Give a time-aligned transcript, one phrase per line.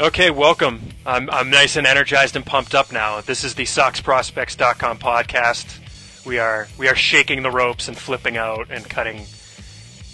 [0.00, 0.80] Okay, welcome.
[1.04, 3.20] I'm, I'm nice and energized and pumped up now.
[3.20, 6.24] This is the SoxProspects.com podcast.
[6.24, 9.26] We are we are shaking the ropes and flipping out and cutting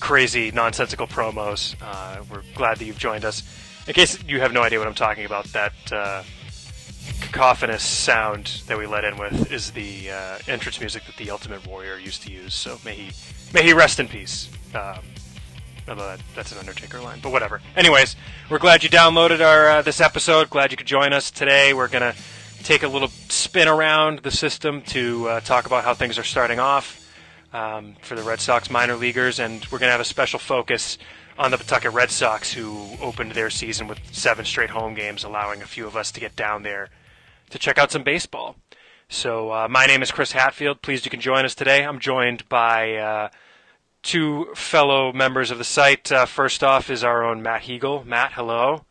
[0.01, 1.75] crazy nonsensical promos.
[1.83, 3.43] Uh, we're glad that you've joined us.
[3.87, 6.23] In case you have no idea what I'm talking about, that uh,
[7.21, 11.67] cacophonous sound that we let in with is the uh, entrance music that the Ultimate
[11.67, 12.55] Warrior used to use.
[12.55, 13.13] So may he
[13.53, 14.49] may he rest in peace.
[14.75, 15.01] Um,
[15.89, 17.61] although that, that's an Undertaker line, but whatever.
[17.77, 18.17] Anyways,
[18.51, 20.51] we're glad you downloaded our uh, this episode.
[20.51, 21.75] Glad you could join us today.
[21.75, 22.15] We're gonna
[22.63, 26.59] take a little spin around the system to uh, talk about how things are starting
[26.59, 27.01] off
[27.53, 30.99] um, for the Red Sox minor leaguers, and we're gonna have a special focus
[31.39, 35.63] on the Pawtucket Red Sox, who opened their season with seven straight home games, allowing
[35.63, 36.91] a few of us to get down there
[37.51, 38.57] to check out some baseball.
[39.09, 40.81] So, uh, my name is Chris Hatfield.
[40.81, 41.85] Pleased you can join us today.
[41.85, 43.29] I'm joined by uh,
[44.05, 46.13] two fellow members of the site.
[46.13, 48.05] Uh, first off is our own Matt Huegel.
[48.07, 48.85] Matt, hello.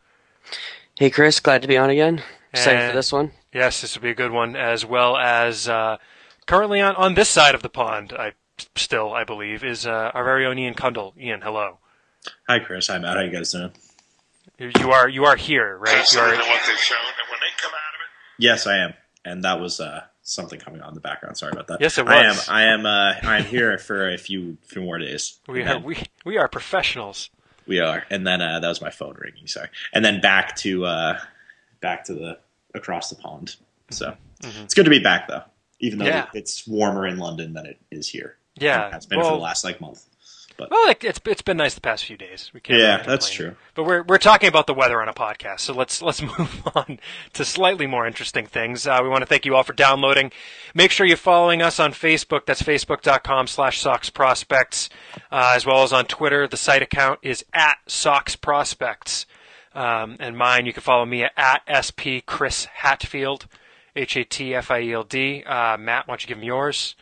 [0.98, 1.40] Hey, Chris.
[1.40, 2.22] Glad to be on again.
[2.52, 3.32] Excited And- for this one.
[3.52, 5.98] Yes, this will be a good one, as well as uh,
[6.44, 8.32] currently on, on this side of the pond, I
[8.74, 11.16] still, I believe, is uh, our very own Ian Cundall.
[11.16, 11.78] Ian, hello.
[12.48, 12.88] Hi, Chris.
[12.88, 13.16] Hi, Matt.
[13.16, 13.70] How you guys doing?
[14.58, 15.92] You you are you are here, right?
[15.94, 18.78] You Absolutely are, what they've shown, and when they come out of it, Yes, I
[18.78, 18.94] am.
[19.24, 21.36] And that was uh, something coming on in the background.
[21.36, 21.80] Sorry about that.
[21.80, 22.12] Yes, it was.
[22.14, 22.36] I am.
[22.48, 22.86] I am.
[22.86, 25.38] Uh, I am here for a few few more days.
[25.46, 27.30] we are then- we, we are professionals.
[27.66, 28.04] we are.
[28.10, 29.46] And then uh, that was my phone ringing.
[29.46, 29.68] Sorry.
[29.92, 31.18] And then back to uh,
[31.80, 32.38] back to the
[32.74, 33.54] across the pond.
[33.90, 35.42] So it's good to be back though,
[35.78, 36.34] even though Mm-hmm.
[36.34, 36.40] Yeah.
[36.40, 38.36] it's warmer in London than it is here.
[38.56, 40.04] Yeah, it has been for the last like month.
[40.58, 42.50] Well, like, it's it's been nice the past few days.
[42.54, 43.56] We can't Yeah, really that's true.
[43.74, 47.00] But we're we're talking about the weather on a podcast, so let's let's move on
[47.32, 48.86] to slightly more interesting things.
[48.86, 50.30] Uh, we want to thank you all for downloading.
[50.74, 52.46] Make sure you're following us on Facebook.
[52.46, 54.88] That's facebook.com slash Sox Prospects,
[55.32, 56.46] uh, as well as on Twitter.
[56.46, 59.26] The site account is at Sox Prospects,
[59.74, 63.46] um, and mine you can follow me at SP Chris Hatfield,
[63.96, 65.42] H A T F I E L D.
[65.44, 66.94] Uh, Matt, why don't you give him yours?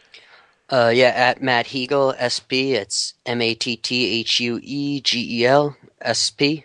[0.72, 2.72] Uh, yeah, at Matt Huegel, SP.
[2.72, 6.65] It's M A T T H U E G E L, S P.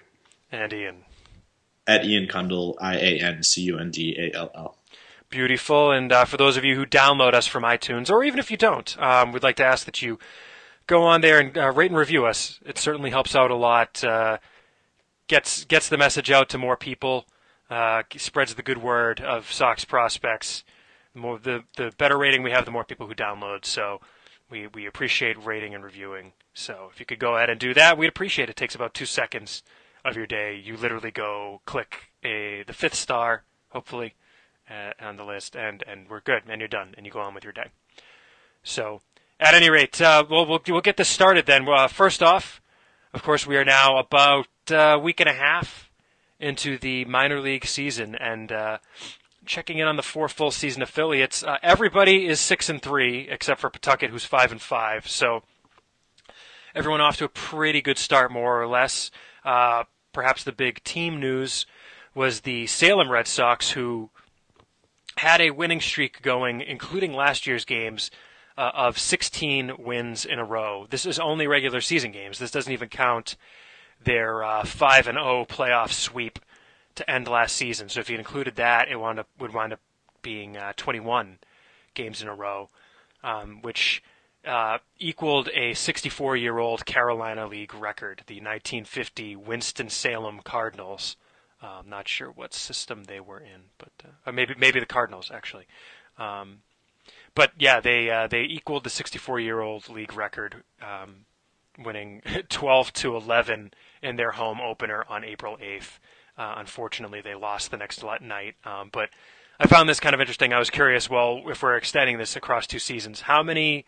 [0.50, 1.04] And Ian.
[1.86, 4.78] At Ian Cundall, I A N C U N D A L L.
[5.30, 5.92] beautiful.
[5.92, 8.56] And uh, for those of you who download us from iTunes, or even if you
[8.56, 10.20] don't, um, we'd like to ask that you
[10.88, 12.62] go on there and uh, rate and review us.
[12.66, 14.02] It certainly helps out a lot.
[14.06, 14.38] Uh,
[15.28, 17.26] gets gets the message out to more people.
[17.70, 20.64] Uh, spreads the good word of Sox prospects.
[21.18, 23.66] More the the better rating we have, the more people who download.
[23.66, 24.02] So
[24.50, 26.34] we we appreciate rating and reviewing.
[26.54, 28.52] So if you could go ahead and do that, we'd appreciate it.
[28.52, 29.64] It takes about two seconds
[30.06, 30.56] of your day.
[30.56, 34.16] You literally go click a the fifth star, hopefully,
[34.70, 37.34] uh, on the list, and and we're good, and you're done, and you go on
[37.34, 37.70] with your day.
[38.64, 39.02] So,
[39.40, 41.68] at any rate, uh, we'll, we'll we'll get this started then.
[41.68, 42.62] Uh, first off,
[43.14, 45.90] of course, we are now about a week and a half
[46.40, 48.78] into the minor league season, and uh,
[49.48, 51.44] checking in on the four full season affiliates.
[51.44, 55.08] Uh, everybody is six and three except for Pawtucket, who's five and five.
[55.08, 55.44] So
[56.76, 59.12] everyone off to a pretty good start, more or less.
[59.44, 61.66] Uh, perhaps the big team news
[62.14, 64.10] was the Salem Red Sox, who
[65.18, 68.12] had a winning streak going, including last year's games,
[68.58, 70.88] uh, of 16 wins in a row.
[70.90, 72.40] This is only regular season games.
[72.40, 73.36] This doesn't even count
[74.04, 76.40] their uh, 5 and 0 playoff sweep
[76.98, 77.90] to end last season.
[77.90, 79.80] So if you included that, it wound up would wind up
[80.22, 81.40] being uh, 21
[81.94, 82.70] games in a row,
[83.24, 84.04] um, which
[84.46, 91.18] uh, equaled a 64-year-old Carolina League record, the 1950 Winston Salem Cardinals.
[91.62, 93.92] I'm not sure what system they were in, but
[94.26, 95.66] uh, maybe maybe the Cardinals actually.
[96.18, 96.60] Um,
[97.34, 101.26] but yeah, they uh, they equaled the 64-year-old league record, um,
[101.78, 103.72] winning 12 to 11
[104.02, 106.00] in their home opener on April 8th.
[106.38, 108.56] Uh, unfortunately, they lost the next night.
[108.64, 109.10] Um, but
[109.60, 110.54] I found this kind of interesting.
[110.54, 111.10] I was curious.
[111.10, 113.86] Well, if we're extending this across two seasons, how many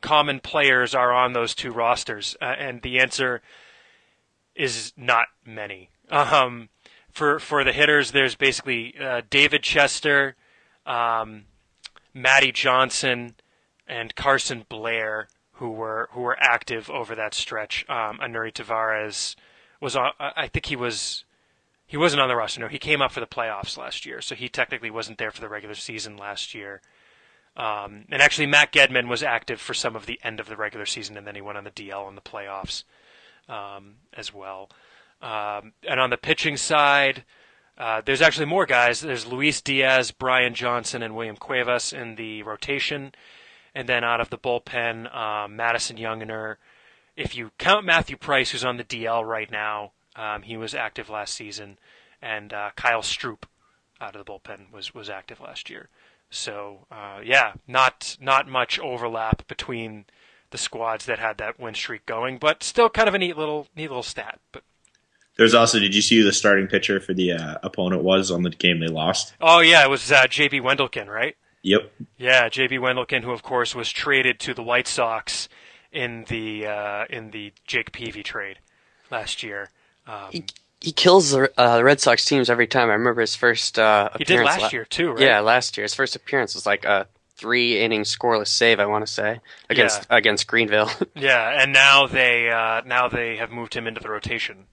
[0.00, 2.36] common players are on those two rosters?
[2.40, 3.42] Uh, and the answer
[4.54, 5.90] is not many.
[6.10, 6.68] Um,
[7.10, 10.36] for for the hitters, there's basically uh, David Chester,
[10.86, 11.44] um,
[12.14, 13.34] Matty Johnson,
[13.86, 15.28] and Carson Blair
[15.58, 17.84] who were who were active over that stretch.
[17.88, 19.34] Um, Aneury Tavarez
[19.80, 20.12] was on.
[20.18, 21.24] I I think he was
[21.88, 22.60] he wasn't on the roster.
[22.60, 25.40] No, he came up for the playoffs last year, so he technically wasn't there for
[25.40, 26.82] the regular season last year.
[27.56, 30.84] Um, and actually, Matt Gedman was active for some of the end of the regular
[30.84, 32.84] season, and then he went on the DL in the playoffs
[33.48, 34.70] um, as well.
[35.22, 37.24] Um, and on the pitching side,
[37.78, 39.00] uh, there's actually more guys.
[39.00, 43.12] There's Luis Diaz, Brian Johnson, and William Cuevas in the rotation.
[43.74, 46.56] And then out of the bullpen, um, Madison Younginer.
[47.16, 51.08] If you count Matthew Price, who's on the DL right now, um, he was active
[51.08, 51.78] last season.
[52.20, 53.44] and uh, Kyle Stroop
[54.00, 55.88] out of the bullpen was was active last year.
[56.30, 60.04] So uh, yeah, not not much overlap between
[60.50, 63.66] the squads that had that win streak going, but still kind of a neat little
[63.76, 64.40] neat little stat.
[64.52, 64.62] But
[65.36, 68.42] There's also, did you see who the starting pitcher for the uh, opponent was on
[68.42, 69.34] the game they lost?
[69.40, 70.60] oh yeah, it was uh, J.B.
[70.60, 71.36] Wendelken, right?
[71.62, 71.92] Yep.
[72.16, 72.76] Yeah, J.B.
[72.78, 75.48] Wendelken, who of course was traded to the White Sox
[75.92, 78.58] in the uh, in the Jake Peavy trade
[79.10, 79.70] last year.
[80.08, 80.44] Um, He,
[80.80, 82.88] he kills the, uh, Red Sox teams every time.
[82.88, 85.20] I remember his first uh, he did appearance last la- year too, right?
[85.20, 87.06] Yeah, last year his first appearance was like a
[87.36, 88.80] three inning scoreless save.
[88.80, 90.90] I want to say against against Greenville.
[91.14, 94.64] Yeah, and now they uh, now they have moved him into the rotation,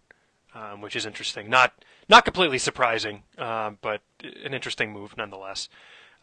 [0.54, 1.50] um, which is interesting.
[1.50, 1.74] Not
[2.08, 5.70] not completely surprising, uh, but an interesting move nonetheless.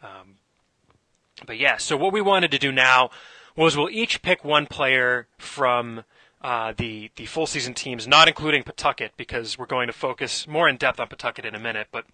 [0.01, 0.35] Um,
[1.45, 3.09] but yeah, so what we wanted to do now
[3.55, 6.03] was we'll each pick one player from
[6.43, 10.67] uh, the the full season teams, not including Pawtucket, because we're going to focus more
[10.67, 11.87] in depth on Pawtucket in a minute.
[11.91, 12.05] But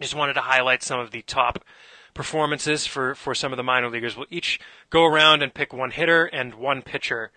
[0.00, 1.64] just wanted to highlight some of the top
[2.12, 4.16] performances for, for some of the minor leaguers.
[4.16, 4.58] We'll each
[4.90, 7.30] go around and pick one hitter and one pitcher,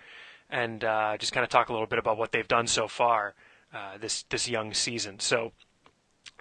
[0.50, 3.36] and uh, just kind of talk a little bit about what they've done so far
[3.74, 5.20] uh, this this young season.
[5.20, 5.52] So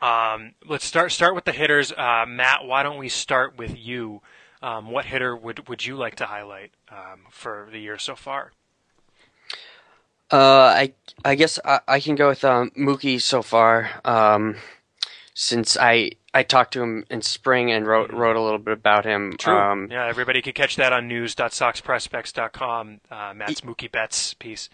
[0.01, 1.93] um, let's start start with the hitters.
[1.93, 4.23] Uh, Matt, why don't we start with you?
[4.63, 8.53] Um, what hitter would would you like to highlight um, for the year so far?
[10.31, 10.93] Uh, I
[11.25, 13.91] I guess I, I can go with um, Mookie so far.
[14.05, 14.57] Um,
[15.35, 19.05] since I I talked to him in spring and wrote wrote a little bit about
[19.05, 19.37] him.
[19.47, 23.01] Um, yeah, everybody can catch that on news.soxprospects.com.
[23.11, 24.69] Uh, Matt's Mookie Betts piece.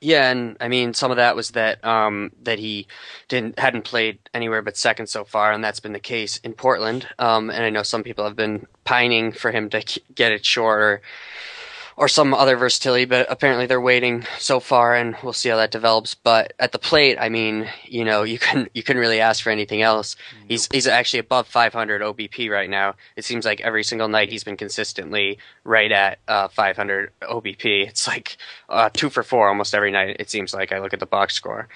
[0.00, 2.86] Yeah, and I mean some of that was that um, that he
[3.28, 7.08] didn't hadn't played anywhere but second so far, and that's been the case in Portland.
[7.18, 10.44] Um, and I know some people have been pining for him to k- get it
[10.44, 11.02] short
[11.98, 15.70] or some other versatility, but apparently they're waiting so far, and we'll see how that
[15.70, 16.14] develops.
[16.14, 19.50] But at the plate, I mean, you know, you can you couldn't really ask for
[19.50, 20.14] anything else.
[20.46, 22.96] He's he's actually above 500 OBP right now.
[23.16, 27.88] It seems like every single night he's been consistently right at uh, 500 OBP.
[27.88, 28.36] It's like
[28.68, 30.16] uh, two for four almost every night.
[30.20, 31.68] It seems like I look at the box score.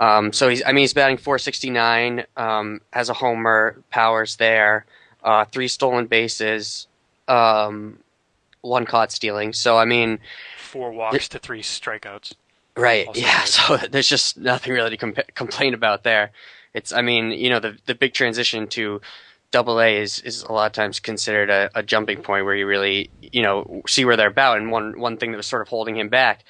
[0.00, 4.86] Um, so he's I mean he's batting 469, um, has a homer, powers there,
[5.22, 6.88] uh, three stolen bases.
[7.28, 7.98] Um,
[8.60, 9.52] one caught stealing.
[9.52, 10.18] So I mean,
[10.58, 12.34] Four walks to three strikeouts.
[12.76, 13.06] right?
[13.06, 13.40] Also yeah.
[13.44, 13.48] good.
[13.48, 16.30] So there's just nothing really to compa- complain about there.
[16.74, 19.00] It's I mean, you know, the the big transition to
[19.50, 22.66] double A is is a lot of times considered a, a jumping point where you
[22.66, 24.58] really you know see where they're about.
[24.58, 26.44] And one one thing that was sort of holding him back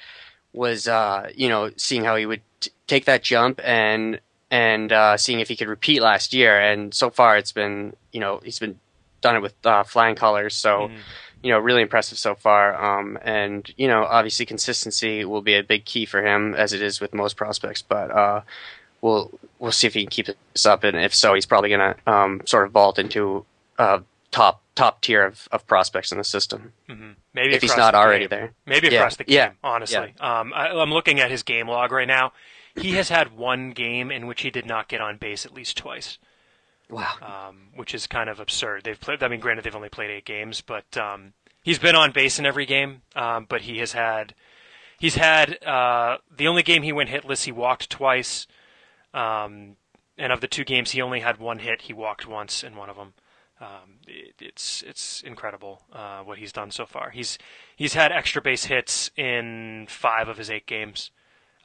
[0.53, 4.19] was uh, you know seeing how he would t- take that jump and
[4.51, 6.59] and uh, seeing if he could repeat last year.
[6.59, 8.79] And so far, it's been you know he's been
[9.21, 10.55] done it with uh, flying colors.
[10.55, 10.97] So Mhm.
[11.41, 12.75] You know really impressive so far.
[12.99, 16.81] Um, and you know obviously consistency will be a big key for him as it
[16.81, 17.81] is with most prospects.
[17.81, 18.41] But uh,
[19.01, 20.83] we'll we'll see if he can keep this up.
[20.83, 23.45] And if so, he's probably going to um, sort of vault into
[23.77, 23.99] uh,
[24.31, 28.27] top top tier of, of prospects in the system hmm Maybe if he's not already
[28.27, 28.29] game.
[28.29, 28.53] there.
[28.65, 30.13] Maybe Yeah, across the game, yeah, honestly.
[30.19, 32.31] Um, I, I'm looking at his game log right now.
[32.75, 35.77] He has had one game in which he did not get on base at least
[35.77, 36.17] twice,
[36.89, 37.49] Wow.
[37.49, 38.83] um, which is kind of absurd.
[38.83, 39.21] They've played.
[39.21, 41.33] I mean, granted, they've only played eight games, but um,
[41.69, 43.03] he's been on base in every game.
[43.15, 44.33] Um, but he has had,
[44.99, 47.43] he's had uh, the only game he went hitless.
[47.43, 48.47] He walked twice,
[49.13, 49.75] um,
[50.17, 51.83] and of the two games, he only had one hit.
[51.83, 53.13] He walked once in one of them.
[53.61, 57.11] Um, it, it's it's incredible uh, what he's done so far.
[57.11, 57.37] He's
[57.75, 61.11] he's had extra base hits in five of his eight games.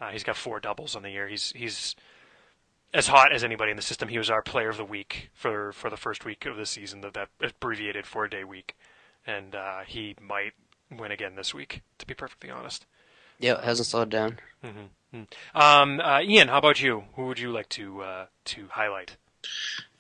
[0.01, 1.29] Uh, he's got four doubles on the year.
[1.29, 1.95] He's he's
[2.93, 4.09] as hot as anybody in the system.
[4.09, 7.01] He was our player of the week for for the first week of the season,
[7.03, 8.75] that that abbreviated four day week,
[9.27, 10.53] and uh, he might
[10.91, 11.83] win again this week.
[11.99, 12.87] To be perfectly honest.
[13.39, 14.39] Yeah, it hasn't slowed down.
[15.55, 17.05] Um, uh, Ian, how about you?
[17.15, 19.17] Who would you like to uh, to highlight?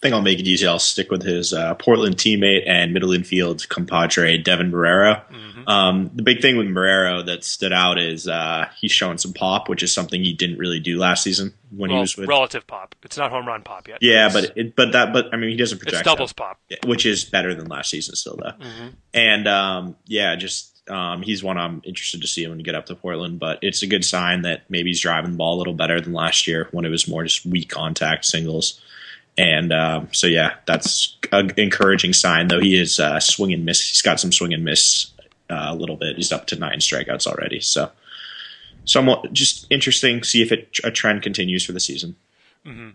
[0.04, 0.66] I think I'll make it easy.
[0.66, 5.23] I'll stick with his uh, Portland teammate and middle infield compadre, Devin Marrero.
[5.66, 9.66] Um, the big thing with Marrero that stood out is uh, he's showing some pop,
[9.70, 12.28] which is something he didn't really do last season when he was with.
[12.28, 12.94] relative pop.
[13.02, 14.00] It's not home run pop yet.
[14.02, 16.37] yeah, It's- but it, but that but I mean he doesn't it's project doubles out,
[16.37, 16.61] pop.
[16.87, 18.50] which is better than last season still though.
[18.62, 18.88] Mm-hmm.
[19.14, 22.84] And um, yeah, just um, he's one I'm interested to see when you get up
[22.87, 23.38] to Portland.
[23.40, 26.12] But it's a good sign that maybe he's driving the ball a little better than
[26.12, 28.82] last year when it was more just weak contact singles.
[29.36, 32.48] And um, so yeah, that's an encouraging sign.
[32.48, 33.88] Though he is uh, swing and miss.
[33.88, 35.10] He's got some swing and miss
[35.50, 36.16] uh, a little bit.
[36.16, 37.60] He's up to nine strikeouts already.
[37.60, 37.90] So
[38.84, 40.22] somewhat just interesting.
[40.22, 42.16] See if it a trend continues for the season.
[42.66, 42.94] Mhm.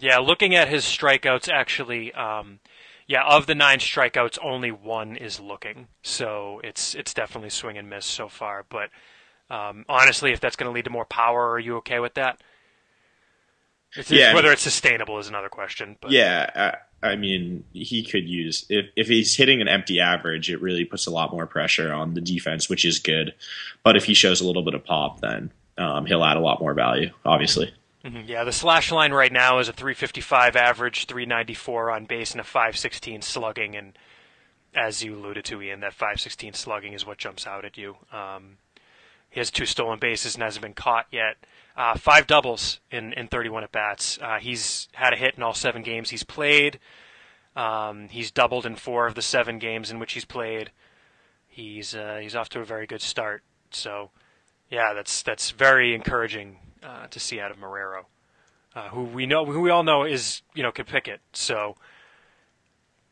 [0.00, 2.60] Yeah, looking at his strikeouts, actually, um,
[3.06, 5.88] yeah, of the nine strikeouts, only one is looking.
[6.02, 8.64] So it's it's definitely swing and miss so far.
[8.68, 8.90] But
[9.50, 12.40] um, honestly, if that's going to lead to more power, are you okay with that?
[13.96, 15.96] It's, Yeah, whether it's sustainable is another question.
[16.00, 20.50] But Yeah, I, I mean, he could use if if he's hitting an empty average,
[20.50, 23.34] it really puts a lot more pressure on the defense, which is good.
[23.82, 26.60] But if he shows a little bit of pop, then um, he'll add a lot
[26.60, 27.10] more value.
[27.24, 27.72] Obviously,
[28.04, 32.40] Mhm, yeah, the slash line right now is a 355 average, 394 on base, and
[32.40, 33.76] a 516 slugging.
[33.76, 33.98] And
[34.74, 37.96] as you alluded to, Ian, that 516 slugging is what jumps out at you.
[38.12, 38.58] Um,
[39.30, 41.36] he has two stolen bases and hasn't been caught yet.
[41.78, 44.18] Uh, five doubles in, in 31 at bats.
[44.20, 46.80] Uh, he's had a hit in all seven games he's played.
[47.54, 50.72] Um, he's doubled in four of the seven games in which he's played.
[51.46, 53.44] He's uh, he's off to a very good start.
[53.70, 54.10] So,
[54.68, 58.06] yeah, that's that's very encouraging uh, to see out of Marrero,
[58.74, 61.20] uh, who we know who we all know is you know can pick it.
[61.32, 61.76] So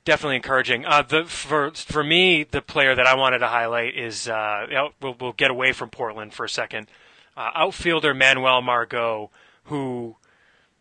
[0.04, 0.84] definitely encouraging.
[0.84, 4.90] Uh, the for for me, the player that I wanted to highlight is you know,
[5.00, 6.88] we'll we'll get away from Portland for a second.
[7.36, 9.30] Uh, outfielder Manuel Margot,
[9.64, 10.16] who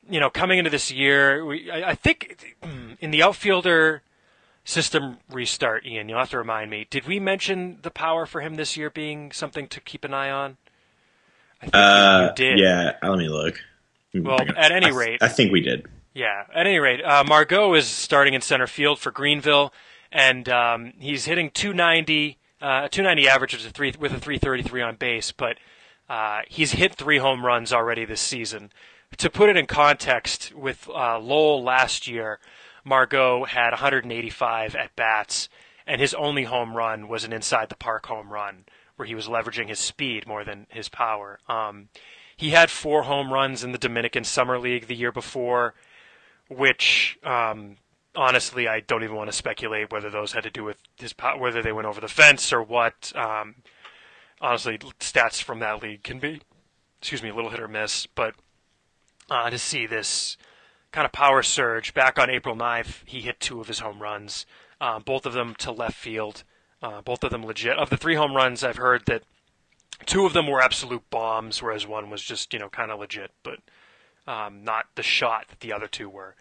[0.09, 2.55] you know coming into this year, we, I, I think
[3.01, 4.01] in the outfielder
[4.63, 6.87] system restart, Ian, you'll have to remind me.
[6.89, 10.31] Did we mention the power for him this year being something to keep an eye
[10.31, 10.57] on?
[11.61, 12.59] I think uh, you did.
[12.59, 12.95] yeah.
[13.03, 13.59] Let me look.
[14.13, 15.85] Well, at any I rate- I think we did.
[16.13, 16.45] Yeah.
[16.53, 19.73] At any rate, uh, Margot is starting in center field for Greenville,
[20.11, 24.95] and um, he's hitting 290, uh, 290 average with a three with a 333 on
[24.95, 25.31] base.
[25.31, 25.57] But
[26.09, 28.71] uh, he's hit three home runs already this season.
[29.17, 32.39] To put it in context, with uh, Lowell last year,
[32.83, 35.49] Margot had 185 at bats,
[35.87, 39.27] and his only home run was an inside the park home run where he was
[39.27, 41.39] leveraging his speed more than his power.
[41.47, 41.89] Um,
[42.35, 45.73] he had four home runs in the Dominican Summer League the year before
[46.49, 47.77] which um,
[48.15, 51.61] honestly I don't even want to speculate whether those had to do with his whether
[51.61, 53.11] they went over the fence or what.
[53.15, 53.55] Um,
[54.45, 56.41] honestly, stats from that league can be,
[56.99, 58.05] excuse me, a little hit or miss.
[58.05, 58.35] But
[59.29, 60.37] uh, to see this
[60.91, 64.45] kind of power surge back on April 9th, he hit two of his home runs,
[64.79, 66.43] uh, both of them to left field,
[66.81, 67.77] uh, both of them legit.
[67.77, 69.23] Of the three home runs, I've heard that
[70.05, 73.31] two of them were absolute bombs, whereas one was just you know kind of legit,
[73.41, 73.59] but
[74.27, 76.35] um, not the shot that the other two were.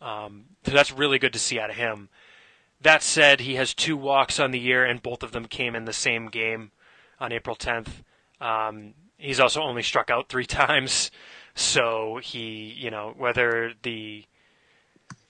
[0.00, 2.08] Um, so that's really good to see out of him.
[2.80, 5.84] That said, he has two walks on the year, and both of them came in
[5.84, 6.72] the same game
[7.20, 7.88] on April 10th.
[8.40, 11.10] Um, he's also only struck out three times,
[11.54, 14.24] so he, you know, whether the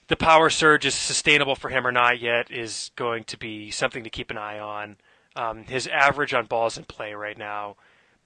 [0.07, 4.03] the power surge is sustainable for him or not yet is going to be something
[4.03, 4.97] to keep an eye on.
[5.37, 7.77] Um, his average on balls in play right now,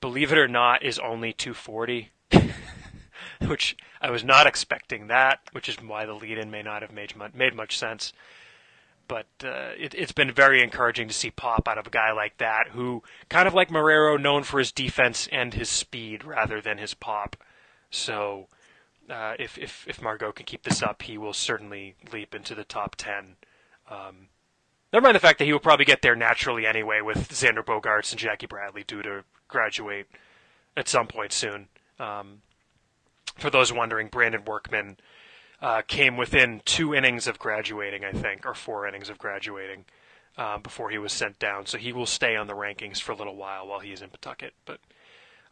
[0.01, 2.09] believe it or not, is only 240
[3.47, 7.13] which I was not expecting that, which is why the lead-in may not have made
[7.33, 8.13] made much sense.
[9.07, 12.37] But uh, it, it's been very encouraging to see pop out of a guy like
[12.37, 16.79] that, who kind of like Marrero, known for his defense and his speed rather than
[16.79, 17.35] his pop.
[17.91, 18.47] So
[19.09, 22.63] uh, if if if Margot can keep this up, he will certainly leap into the
[22.63, 23.35] top ten.
[23.91, 24.29] Um,
[24.91, 28.11] never mind the fact that he will probably get there naturally anyway, with Xander Bogaerts
[28.11, 30.07] and Jackie Bradley due to graduate
[30.75, 31.67] at some point soon.
[31.99, 32.41] Um,
[33.37, 34.97] for those wondering, Brandon Workman
[35.61, 39.85] uh, came within two innings of graduating, I think, or four innings of graduating
[40.37, 41.65] um, before he was sent down.
[41.65, 44.09] So he will stay on the rankings for a little while while he is in
[44.09, 44.53] Pawtucket.
[44.65, 44.79] But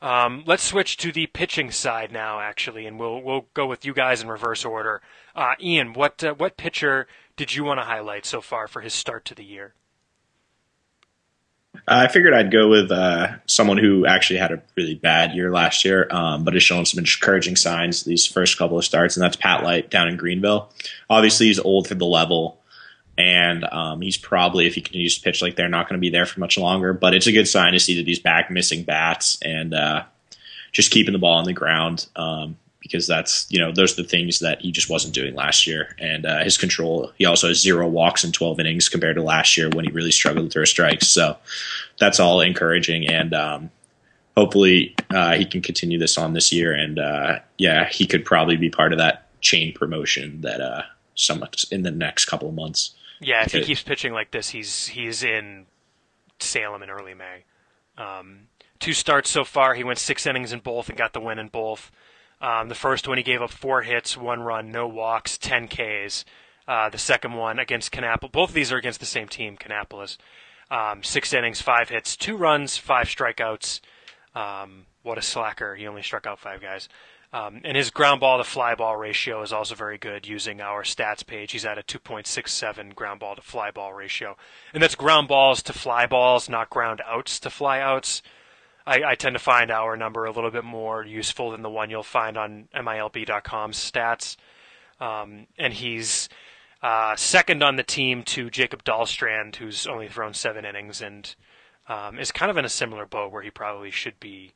[0.01, 3.93] um, let's switch to the pitching side now, actually, and we'll we'll go with you
[3.93, 5.01] guys in reverse order.
[5.35, 7.07] Uh, Ian, what uh, what pitcher
[7.37, 9.73] did you want to highlight so far for his start to the year?
[11.87, 15.83] I figured I'd go with uh, someone who actually had a really bad year last
[15.83, 19.35] year, um, but has shown some encouraging signs these first couple of starts, and that's
[19.35, 20.71] Pat Light down in Greenville.
[21.09, 22.61] Obviously, he's old for the level,
[23.17, 26.09] and um, he's probably, if he continues to pitch like they're not going to be
[26.09, 26.93] there for much longer.
[26.93, 30.03] But it's a good sign to see that he's back missing bats and uh,
[30.71, 32.07] just keeping the ball on the ground.
[32.15, 35.65] Um, because that's you know those are the things that he just wasn't doing last
[35.65, 37.11] year, and uh, his control.
[37.17, 40.11] He also has zero walks in 12 innings compared to last year when he really
[40.11, 41.07] struggled throw strikes.
[41.07, 41.37] So
[41.97, 43.71] that's all encouraging, and um,
[44.35, 46.73] hopefully uh, he can continue this on this year.
[46.73, 50.83] And uh, yeah, he could probably be part of that chain promotion that uh,
[51.15, 52.93] some in the next couple of months.
[53.21, 55.67] Yeah, if he keeps pitching like this, he's he's in
[56.39, 57.45] Salem in early May.
[57.97, 58.47] Um,
[58.79, 59.73] two starts so far.
[59.75, 61.89] He went six innings in both and got the win in both.
[62.43, 66.25] Um, the first one he gave up four hits, one run, no walks, ten Ks.
[66.67, 68.33] Uh, the second one against Kannapolis.
[68.33, 70.17] Both of these are against the same team, Kannapolis.
[70.69, 73.79] Um, six innings, five hits, two runs, five strikeouts.
[74.35, 75.75] Um, what a slacker!
[75.75, 76.89] He only struck out five guys.
[77.31, 80.83] Um, and his ground ball to fly ball ratio is also very good using our
[80.83, 81.53] stats page.
[81.53, 84.37] He's at a 2.67 ground ball to fly ball ratio.
[84.73, 88.21] And that's ground balls to fly balls, not ground outs to fly outs.
[88.85, 91.89] I, I tend to find our number a little bit more useful than the one
[91.89, 94.35] you'll find on MILB.com's stats.
[94.99, 96.29] Um, and he's
[96.81, 101.33] uh, second on the team to Jacob Dahlstrand, who's only thrown seven innings and
[101.87, 104.53] um, is kind of in a similar boat where he probably should be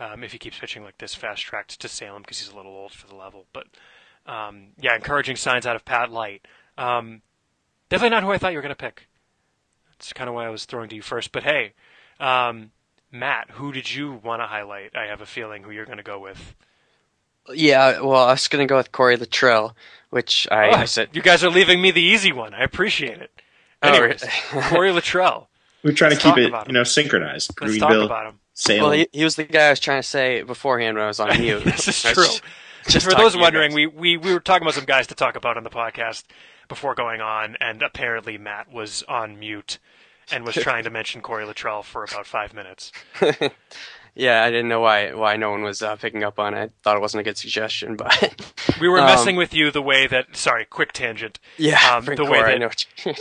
[0.00, 2.72] um, if he keeps pitching like this, fast tracked to Salem because he's a little
[2.72, 3.46] old for the level.
[3.52, 3.66] But
[4.26, 6.46] um, yeah, encouraging signs out of Pat Light.
[6.76, 7.22] Um,
[7.88, 9.08] definitely not who I thought you were going to pick.
[9.90, 11.30] That's kind of why I was throwing to you first.
[11.30, 11.74] But hey,
[12.18, 12.72] um,
[13.14, 14.96] Matt, who did you want to highlight?
[14.96, 16.54] I have a feeling who you're going to go with.
[17.52, 19.76] Yeah, well, I was going to go with Corey Luttrell,
[20.10, 21.10] which I, Oh, I said.
[21.12, 22.54] you guys are leaving me the easy one.
[22.54, 23.30] I appreciate it.
[23.82, 24.64] Oh, Anyways, really?
[24.68, 25.48] Corey Luttrell.
[25.84, 27.52] We're trying to keep it, about you know, synchronized.
[27.60, 28.40] Let's talk about him.
[28.54, 28.82] Salem.
[28.82, 31.20] Well, he, he was the guy I was trying to say beforehand when I was
[31.20, 31.62] on mute.
[31.64, 32.24] this is true.
[32.24, 32.42] Just,
[32.88, 35.56] just For those wondering, we, we, we were talking about some guys to talk about
[35.56, 36.24] on the podcast
[36.68, 39.78] before going on, and apparently Matt was on mute
[40.32, 42.92] and was trying to mention Corey Luttrell for about five minutes.
[44.14, 46.58] yeah, I didn't know why why no one was uh, picking up on it.
[46.58, 49.82] I thought it wasn't a good suggestion, but We were Um, messing with you the
[49.82, 50.36] way that.
[50.36, 51.38] Sorry, quick tangent.
[51.58, 52.70] yeah, Um, the way Gore, I know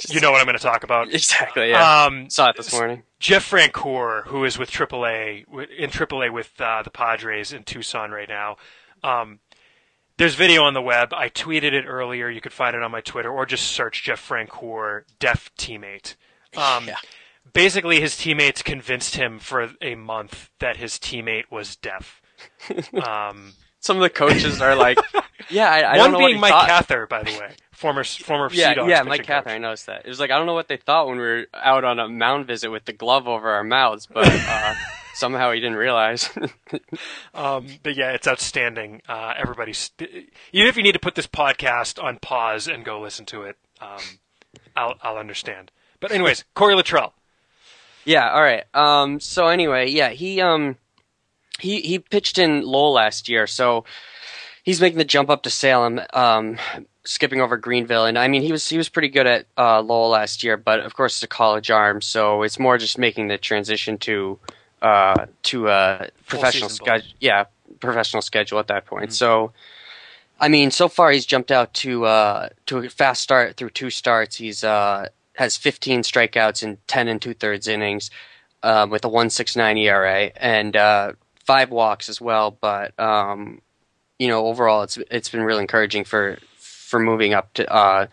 [0.09, 1.13] You know what I'm going to talk about.
[1.13, 1.69] exactly.
[1.69, 3.03] Yeah, Um, saw it this morning.
[3.19, 5.45] Jeff Francoeur, who is with AAA
[5.77, 8.57] in AAA with uh, the Padres in Tucson right now.
[9.03, 9.39] Um,
[10.17, 11.11] there's video on the web.
[11.13, 12.29] I tweeted it earlier.
[12.29, 16.15] You could find it on my Twitter, or just search Jeff Francoeur, deaf teammate.
[16.57, 16.95] Um, Yeah.
[17.53, 22.21] Basically, his teammates convinced him for a month that his teammate was deaf.
[23.05, 24.97] Um, Some of the coaches are like,
[25.49, 26.67] yeah, I, I one don't know what being Mike thought.
[26.69, 29.49] Cather, by the way, former former Yeah, yeah, Mike Cather.
[29.49, 29.53] coach.
[29.55, 30.05] I noticed that.
[30.05, 32.07] It was like I don't know what they thought when we were out on a
[32.09, 34.73] mound visit with the glove over our mouths, but uh,
[35.13, 36.29] somehow he didn't realize.
[37.33, 39.01] Um, but yeah, it's outstanding.
[39.07, 43.25] Uh, everybody's even if you need to put this podcast on pause and go listen
[43.27, 43.99] to it, um,
[44.75, 45.71] I'll I'll understand.
[46.03, 47.13] But anyways, Corey Luttrell.
[48.03, 48.65] Yeah, all right.
[48.73, 50.75] Um, so anyway, yeah, he um,
[51.59, 53.85] he he pitched in Lowell last year, so
[54.63, 56.57] he's making the jump up to Salem, um,
[57.05, 60.09] skipping over Greenville, and I mean he was he was pretty good at uh, Lowell
[60.09, 63.37] last year, but of course it's a college arm, so it's more just making the
[63.37, 64.37] transition to
[64.81, 67.07] uh to a professional schedule.
[67.21, 67.45] Yeah,
[67.79, 69.13] professional schedule at that point.
[69.13, 69.53] So.
[70.39, 73.89] I mean, so far he's jumped out to uh, to a fast start through two
[73.89, 74.35] starts.
[74.35, 78.11] He's uh, has 15 strikeouts in 10 and two thirds innings,
[78.61, 81.13] um, with a 1.69 ERA and uh,
[81.45, 82.51] five walks as well.
[82.51, 83.61] But um,
[84.19, 88.07] you know, overall, it's it's been really encouraging for for moving up to uh,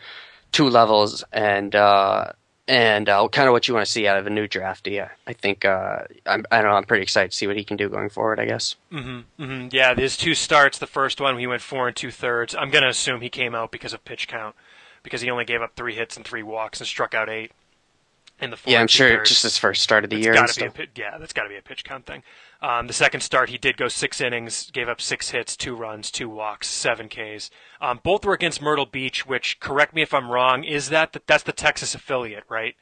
[0.53, 2.33] two levels and uh,
[2.67, 5.03] and uh, kind of what you want to see out of a new draftee.
[5.03, 6.77] I, I think uh, I'm I don't know.
[6.77, 8.41] I'm pretty excited to see what he can do going forward.
[8.41, 8.77] I guess.
[8.93, 10.79] Mm-hmm, hmm Yeah, his two starts.
[10.79, 12.55] The first one he went four and two thirds.
[12.55, 14.57] I'm gonna assume he came out because of pitch count,
[15.03, 17.53] because he only gave up three hits and three walks and struck out eight
[18.41, 18.73] in the four.
[18.73, 19.29] Yeah, I'm sure two-thirds.
[19.29, 20.35] just his first start of the It's year.
[20.35, 20.75] gotta be a stuff.
[20.75, 22.23] pit, yeah, that's got to be a pitch count thing.
[22.63, 26.11] Um, the second start, he did go six innings, gave up six hits, two runs,
[26.11, 27.51] two walks, seven Ks.
[27.81, 31.23] Um, both were against Myrtle Beach, which, correct me if I'm wrong, is that the,
[31.27, 32.75] that's the Texas affiliate, right?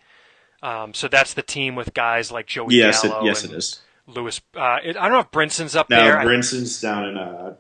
[0.63, 3.57] Um, so that's the team with guys like Joey yes, it, Gallo yes, and it
[3.59, 3.81] is.
[4.09, 4.41] Lewis.
[4.57, 6.19] Uh, it, I don't know if Brinson's up No, there.
[6.19, 7.55] I- Brinson's down in uh,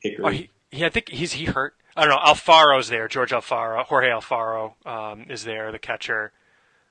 [0.00, 0.24] Hickory.
[0.24, 1.74] Oh, he, he, I think he's he hurt.
[1.96, 2.18] I don't know.
[2.18, 3.08] Alfaro's there.
[3.08, 5.72] George Alfaro, Jorge Alfaro um, is there.
[5.72, 6.32] The catcher.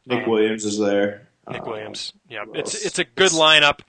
[0.06, 1.28] Nick Williams is there.
[1.50, 2.14] Nick Uh, Williams.
[2.30, 3.80] Yeah, it's it's a good lineup.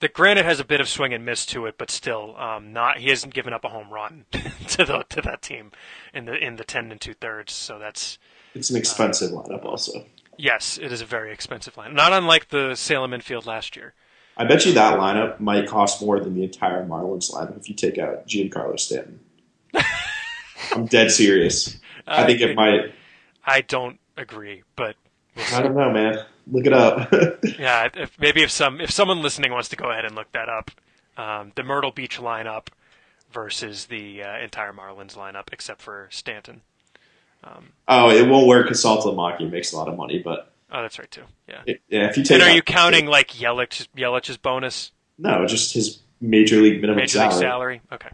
[0.00, 2.98] The granted has a bit of swing and miss to it, but still, um, not
[2.98, 4.26] he hasn't given up a home run
[4.68, 5.70] to the to that team
[6.12, 7.52] in the in the ten and two thirds.
[7.52, 8.18] So that's
[8.54, 10.04] It's an expensive lineup, also.
[10.36, 11.94] yes, it is a very expensive lineup.
[11.94, 13.94] Not unlike the Salem infield last year.
[14.36, 17.74] I bet you that lineup might cost more than the entire Marlins lineup if you
[17.76, 19.20] take out Giancarlo Stanton.
[20.72, 21.76] I'm dead serious.
[22.06, 22.94] I think it might.
[23.44, 24.96] I don't agree, but
[25.36, 26.24] we'll I don't know, man.
[26.50, 27.12] Look it up.
[27.58, 30.48] yeah, if, maybe if some if someone listening wants to go ahead and look that
[30.48, 30.70] up,
[31.16, 32.68] um, the Myrtle Beach lineup
[33.32, 36.60] versus the uh, entire Marlins lineup, except for Stanton.
[37.88, 41.10] oh, it won't work because Saltamaki makes a lot of money, but Oh, that's right
[41.10, 41.22] too.
[41.48, 41.62] Yeah.
[41.66, 45.72] it, yeah, if you take And are you counting like Yelich's, Yelich's bonus, No, just
[45.72, 47.30] his major league minimum major salary.
[47.32, 47.80] league salary?
[47.92, 48.08] Okay.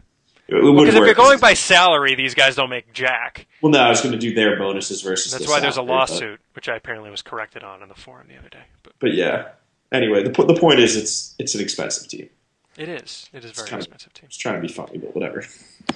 [0.51, 3.47] It, it would Because if you're going by salary, these guys don't make jack.
[3.61, 5.31] well, no, I was going to do their bonuses versus.
[5.31, 7.87] That's the why there's a salary, but- lawsuit, which I apparently was corrected on in
[7.89, 8.63] the forum the other day.
[8.83, 9.49] But But yeah.
[9.91, 12.29] Anyway, the the point is, it's it's an expensive team.
[12.77, 14.25] it is, it is a very kind of- expensive team.
[14.27, 15.45] It's trying to be funny, but whatever.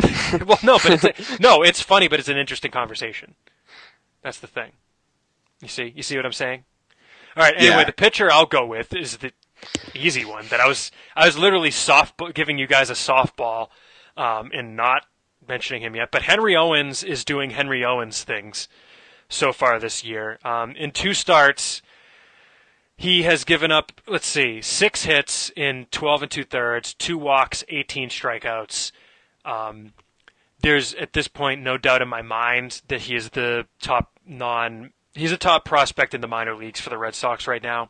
[0.45, 3.35] well, no, but it's a, no, it's funny, but it's an interesting conversation.
[4.21, 4.71] That's the thing.
[5.61, 6.63] You see, you see what I'm saying?
[7.37, 7.53] All right.
[7.57, 7.83] Anyway, Yeah.
[7.85, 9.31] the pitcher I'll go with is the
[9.93, 13.69] easy one that I was I was literally soft giving you guys a softball
[14.17, 15.05] um, and not
[15.47, 16.11] mentioning him yet.
[16.11, 18.67] But Henry Owens is doing Henry Owens things
[19.29, 20.39] so far this year.
[20.43, 21.81] Um, in two starts,
[22.97, 27.63] He has given up, let's see, six hits in 12 and two thirds, two walks,
[27.67, 28.91] 18 strikeouts.
[29.43, 29.93] Um,
[30.61, 34.93] there's at this point no doubt in my mind that he is the top non.
[35.13, 37.89] He's a top prospect in the minor leagues for the Red Sox right now,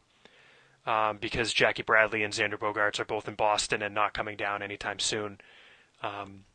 [0.85, 4.61] um, because Jackie Bradley and Xander Bogaerts are both in Boston and not coming down
[4.61, 5.39] anytime soon.
[6.05, 6.45] Um,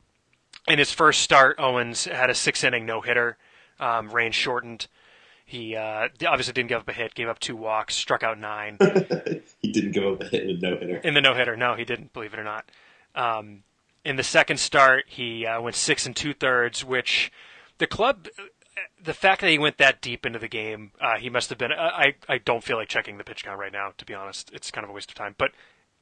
[0.68, 3.36] in his first start, Owens had a six inning no hitter,
[3.78, 4.86] um, range shortened.
[5.44, 8.78] He uh, obviously didn't give up a hit, gave up two walks, struck out nine.
[9.60, 10.96] he didn't give up a hit in with no hitter.
[10.98, 12.12] In the no hitter, no, he didn't.
[12.12, 12.70] Believe it or not.
[13.16, 13.64] Um,
[14.04, 17.32] in the second start, he uh, went six and two thirds, which
[17.78, 18.28] the club,
[19.02, 21.72] the fact that he went that deep into the game, uh, he must have been.
[21.72, 23.92] I I don't feel like checking the pitch count right now.
[23.98, 25.34] To be honest, it's kind of a waste of time.
[25.36, 25.50] But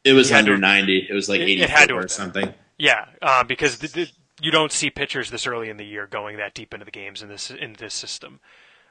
[0.04, 1.06] It was under to- ninety.
[1.08, 2.44] It was like eighty it or something.
[2.46, 2.54] been.
[2.78, 4.10] Yeah, um, because the, the,
[4.40, 7.22] you don't see pitchers this early in the year going that deep into the games
[7.22, 8.40] in this in this system.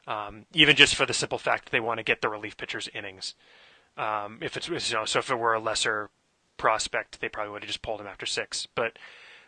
[0.05, 2.89] Um, even just for the simple fact that they want to get the relief pitchers
[2.93, 3.33] innings.
[3.97, 6.09] Um, if it's you know, so if it were a lesser
[6.57, 8.67] prospect, they probably would have just pulled him after six.
[8.75, 8.97] But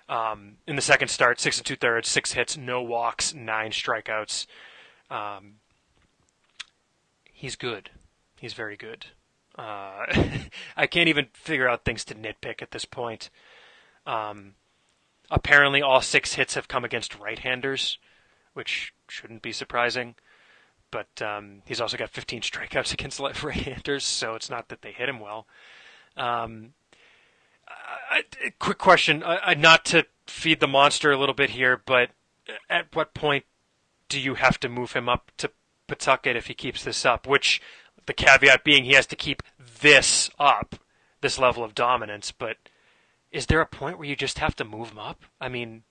[0.07, 4.47] um, in the second start, six and two thirds, six hits, no walks, nine strikeouts.
[5.09, 5.55] Um,
[7.31, 7.89] he's good.
[8.39, 9.07] He's very good.
[9.57, 10.05] Uh,
[10.77, 13.29] I can't even figure out things to nitpick at this point.
[14.05, 14.53] Um,
[15.29, 17.97] apparently, all six hits have come against right-handers,
[18.53, 20.15] which shouldn't be surprising.
[20.91, 24.91] But um, he's also got 15 strikeouts against left right-handers, so it's not that they
[24.91, 25.45] hit him well.
[26.17, 26.73] Um,
[27.67, 31.81] I, I- quick question, uh, uh, not to feed the monster a little bit here,
[31.85, 32.09] but
[32.69, 33.45] at what point
[34.07, 35.51] do you have to move him up to
[35.87, 37.27] Pawtucket if he keeps this up?
[37.27, 37.61] Which
[38.05, 39.43] the caveat being he has to keep
[39.81, 40.75] this up,
[41.21, 42.31] this level of dominance.
[42.31, 42.57] But
[43.31, 45.23] is there a point where you just have to move them up?
[45.39, 45.83] I mean,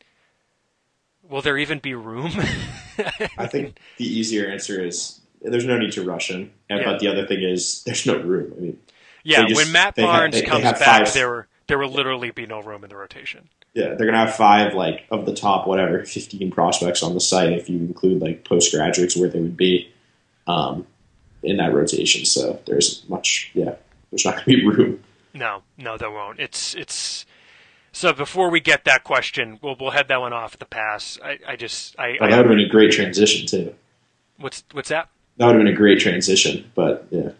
[1.28, 2.32] will there even be room?
[3.38, 6.50] I think the easier answer is there's no need to rush him.
[6.68, 6.84] And, Yeah.
[6.92, 8.52] But the other thing is there's no room.
[8.56, 8.78] I mean,
[9.24, 12.30] yeah, just- when Matt Barnes they- they comes have back, five- there there will literally
[12.30, 13.48] be no room in the rotation.
[13.74, 17.52] yeah, they're gonna have five like of the top whatever 15 prospects on the site
[17.52, 19.92] if you include like postgraduates where they would be
[20.46, 20.86] um,
[21.42, 22.24] in that rotation.
[22.24, 23.74] So there's much yeah,
[24.10, 25.04] there's not gonna be room.
[25.34, 26.40] No, no, there won't.
[26.40, 27.26] It's it's.
[27.98, 31.18] So before we get that question, we'll we'll head that one off at the pass.
[31.20, 33.74] I, I just I, that would have been a great transition too.
[34.36, 35.08] what's what's that?
[35.36, 36.70] That would have been a great transition.
[36.76, 37.30] But yeah.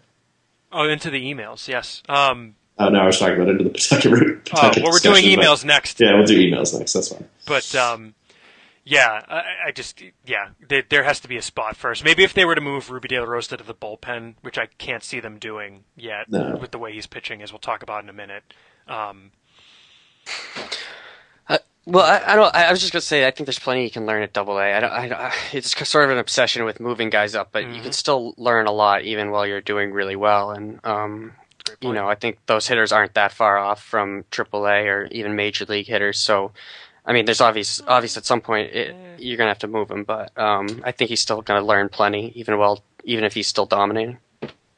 [0.73, 1.69] Oh, into the emails.
[1.69, 2.03] Yes.
[2.09, 2.55] Um.
[2.77, 4.49] Oh no, I was talking about into the Pawtucket.
[4.53, 5.97] Oh, well, we're doing emails next.
[5.97, 6.91] Yeah, we'll do emails next.
[6.91, 7.29] That's fine.
[7.45, 8.13] But um,
[8.83, 12.03] yeah, I, I just yeah, there, there has to be a spot first.
[12.03, 14.65] Maybe if they were to move Ruby De La Rosa to the bullpen, which I
[14.77, 16.57] can't see them doing yet No.
[16.59, 18.43] with the way he's pitching, as we'll talk about in a minute.
[18.89, 19.31] Um,
[21.85, 22.55] Well, I, I don't.
[22.55, 24.59] I I was just gonna say, I think there's plenty you can learn at Double
[24.59, 24.73] A.
[24.73, 24.91] I don't.
[24.91, 28.67] I, it's sort of an obsession with moving guys up, but you can still learn
[28.67, 30.51] a lot even while you're doing really well.
[30.51, 31.33] And um,
[31.81, 35.35] you know, I think those hitters aren't that far off from Triple A or even
[35.35, 36.19] Major League hitters.
[36.19, 36.51] So,
[37.05, 40.03] I mean, there's obvious, obvious at some point it, you're gonna have to move him,
[40.03, 43.65] but um, I think he's still gonna learn plenty, even well, even if he's still
[43.65, 44.19] dominating.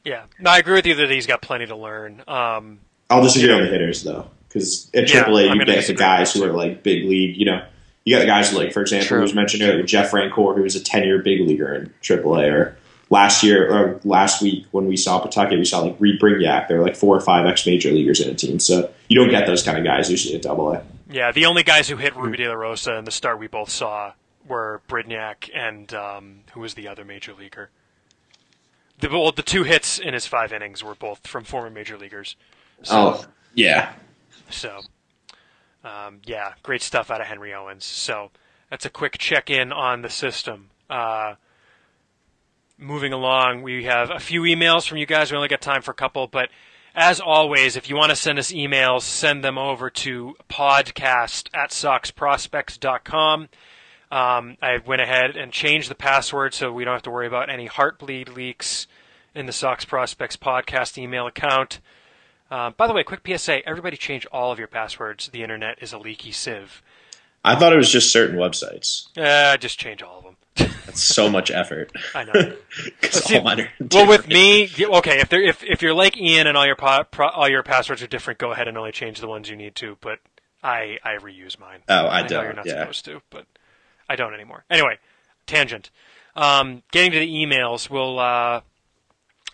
[0.04, 2.22] yeah, no, I agree with you that he's got plenty to learn.
[2.26, 2.78] Um,
[3.10, 6.44] I'll disagree on the hitters though, because at AAA I'm you get the guys who
[6.44, 7.36] are like big league.
[7.36, 7.64] You know,
[8.04, 9.16] you got the guys who like, for example, True.
[9.18, 12.52] who was mentioned earlier, Jeff Francoeur, who was a ten year big leaguer in AAA,
[12.52, 12.76] or
[13.10, 16.68] last year or last week when we saw Pawtucket, we saw like Reid Brignac.
[16.68, 19.30] There were like four or five ex major leaguers in a team, so you don't
[19.30, 20.84] get those kind of guys usually at Double A.
[21.10, 23.70] yeah, the only guys who hit Ruby De La Rosa in the start we both
[23.70, 24.12] saw
[24.46, 27.70] were Brignac and um, who was the other major leaguer.
[28.98, 32.36] The, well, the two hits in his five innings were both from former major leaguers.
[32.90, 33.92] Oh yeah,
[34.52, 34.80] So,
[35.84, 37.84] um, yeah, great stuff out of Henry Owens.
[37.84, 38.30] So
[38.70, 40.70] that's a quick check in on the system.
[40.88, 41.34] Uh,
[42.78, 45.30] moving along, we have a few emails from you guys.
[45.30, 46.48] We only got time for a couple, but
[46.94, 51.70] as always, if you want to send us emails, send them over to podcast at
[51.70, 53.48] soxprospects.com.
[54.10, 57.48] Um, I went ahead and changed the password so we don't have to worry about
[57.48, 58.86] any heartbleed leaks
[59.34, 61.80] in the Sox Prospects podcast email account.
[62.52, 65.30] Uh, by the way, quick PSA: everybody change all of your passwords.
[65.32, 66.82] The internet is a leaky sieve.
[67.42, 69.06] I thought it was just certain websites.
[69.16, 70.36] Uh, just change all of them.
[70.84, 71.90] That's so much effort.
[72.14, 72.54] I know.
[73.10, 75.20] See, all mine are well, with me, okay.
[75.20, 78.02] If they're if if you're like Ian and all your po- pro, all your passwords
[78.02, 79.96] are different, go ahead and only change the ones you need to.
[80.02, 80.18] But
[80.62, 81.80] I I reuse mine.
[81.88, 82.80] Oh, I know don't, You're not yeah.
[82.80, 83.46] supposed to, but
[84.10, 84.66] I don't anymore.
[84.68, 84.98] Anyway,
[85.46, 85.90] tangent.
[86.36, 88.60] Um, getting to the emails, we'll uh,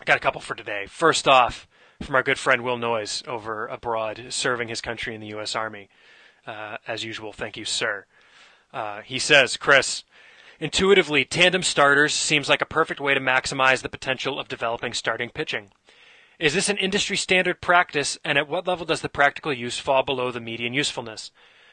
[0.01, 0.85] I got a couple for today.
[0.89, 1.65] First off,
[2.01, 5.55] from our good friend Will Noyes over abroad, serving his country in the U.S.
[5.55, 5.89] Army.
[6.47, 8.05] Uh, as usual, thank you, sir.
[8.73, 10.03] Uh, he says, Chris,
[10.59, 15.29] intuitively, tandem starters seems like a perfect way to maximize the potential of developing starting
[15.29, 15.71] pitching.
[16.39, 20.03] Is this an industry standard practice, and at what level does the practical use fall
[20.03, 21.31] below the median usefulness?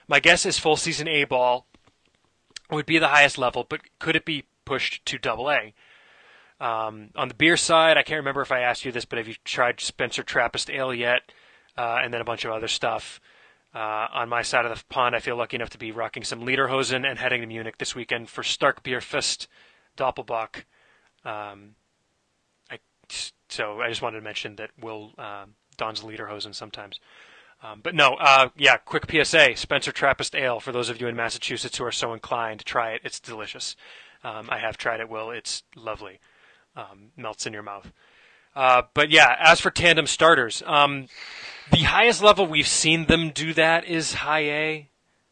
[0.08, 1.66] My guess is full season A ball
[2.70, 5.72] would be the highest level, but could it be pushed to double A?
[6.58, 9.28] Um, on the beer side, I can't remember if I asked you this, but have
[9.28, 11.32] you tried Spencer Trappist Ale yet?
[11.76, 13.20] Uh, and then a bunch of other stuff.
[13.74, 16.40] Uh, on my side of the pond, I feel lucky enough to be rocking some
[16.40, 19.02] Lederhosen and heading to Munich this weekend for Stark Beer
[19.98, 20.64] Doppelbock.
[21.26, 21.74] Um,
[22.70, 22.78] I,
[23.50, 27.00] so I just wanted to mention that Will um, dons Lederhosen sometimes.
[27.62, 31.16] Um, but no, uh, yeah, quick PSA Spencer Trappist Ale for those of you in
[31.16, 33.02] Massachusetts who are so inclined, try it.
[33.04, 33.76] It's delicious.
[34.24, 35.30] Um, I have tried it, Will.
[35.30, 36.20] It's lovely.
[36.76, 37.90] Um, melts in your mouth.
[38.54, 41.06] Uh, but yeah, as for tandem starters, um,
[41.72, 44.88] the highest level we've seen them do that is high A,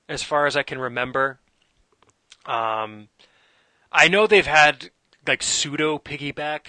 [0.08, 1.38] as far as I can remember.
[2.46, 3.08] Um,
[3.92, 4.90] I know they've had
[5.26, 6.66] like pseudo piggyback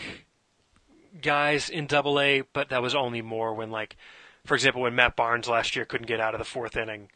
[1.21, 3.97] guys in double A, but that was only more when like,
[4.45, 7.09] for example, when Matt Barnes last year couldn't get out of the fourth inning,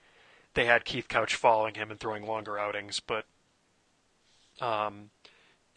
[0.54, 3.00] they had Keith Couch following him and throwing longer outings.
[3.00, 3.26] But
[4.60, 5.12] um,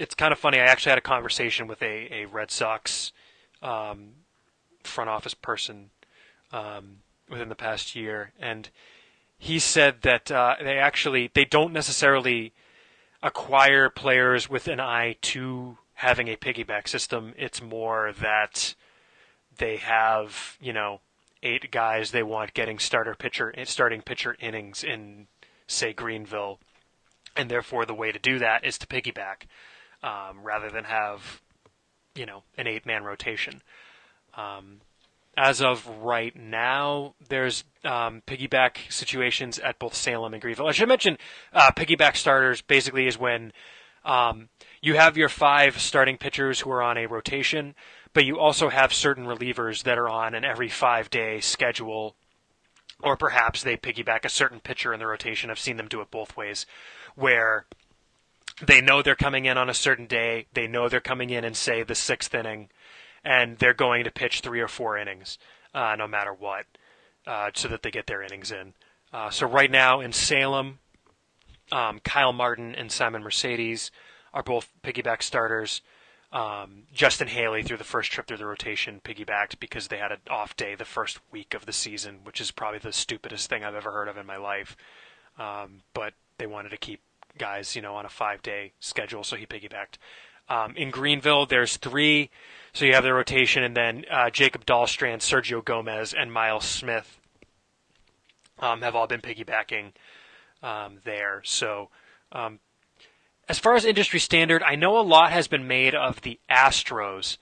[0.02, 0.58] it's kind of funny.
[0.58, 3.12] I actually had a conversation with a, a Red Sox
[3.62, 4.14] um,
[4.82, 5.90] front office person
[6.50, 6.98] um,
[7.30, 8.68] within the past year, and
[9.38, 12.52] he said that uh, they actually they don't necessarily
[13.22, 17.32] acquire players with an eye to having a piggyback system.
[17.38, 18.74] It's more that
[19.56, 21.00] they have you know
[21.44, 25.28] eight guys they want getting starter pitcher starting pitcher innings in
[25.68, 26.58] say Greenville,
[27.36, 29.44] and therefore the way to do that is to piggyback
[30.02, 31.40] um, rather than have
[32.14, 33.62] you know an eight man rotation.
[34.34, 34.80] Um,
[35.36, 40.66] as of right now, there's um, piggyback situations at both Salem and Greenville.
[40.66, 41.16] I should mention
[41.52, 43.52] uh, piggyback starters basically is when
[44.04, 44.48] um,
[44.82, 47.74] you have your five starting pitchers who are on a rotation,
[48.12, 52.14] but you also have certain relievers that are on an every five day schedule,
[53.02, 55.50] or perhaps they piggyback a certain pitcher in the rotation.
[55.50, 56.66] I've seen them do it both ways,
[57.14, 57.66] where
[58.60, 61.54] they know they're coming in on a certain day, they know they're coming in in,
[61.54, 62.68] say, the sixth inning
[63.24, 65.38] and they're going to pitch three or four innings,
[65.74, 66.66] uh, no matter what,
[67.26, 68.74] uh, so that they get their innings in.
[69.12, 70.78] Uh, so right now in Salem,
[71.70, 73.90] um, Kyle Martin and Simon Mercedes
[74.34, 75.82] are both piggyback starters.
[76.32, 80.18] Um, Justin Haley through the first trip through the rotation piggybacked because they had an
[80.30, 83.74] off day the first week of the season, which is probably the stupidest thing I've
[83.74, 84.76] ever heard of in my life.
[85.38, 87.00] Um, but they wanted to keep
[87.38, 89.98] guys, you know, on a five day schedule, so he piggybacked.
[90.48, 92.30] Um, in Greenville, there's three
[92.74, 97.20] so you have the rotation, and then uh, Jacob Dahlstrand, Sergio Gomez, and Miles Smith
[98.58, 99.92] um, have all been piggybacking
[100.62, 101.42] um, there.
[101.44, 101.90] So,
[102.32, 102.60] um,
[103.46, 107.36] as far as industry standard, I know a lot has been made of the Astros.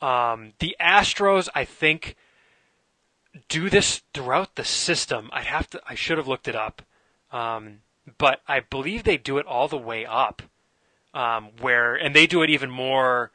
[0.00, 2.16] Um, the Astros, I think,
[3.48, 5.30] do this throughout the system.
[5.32, 5.80] I have to.
[5.86, 6.82] I should have looked it up,
[7.30, 7.82] um,
[8.16, 10.42] but I believe they do it all the way up.
[11.14, 13.32] Um, where and they do it even more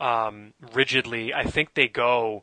[0.00, 1.32] um, rigidly.
[1.32, 2.42] I think they go.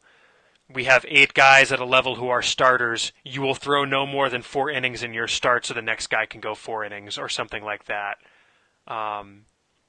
[0.71, 3.11] We have eight guys at a level who are starters.
[3.23, 6.25] You will throw no more than four innings in your start, so the next guy
[6.25, 8.17] can go four innings or something like that.
[8.87, 9.45] Um,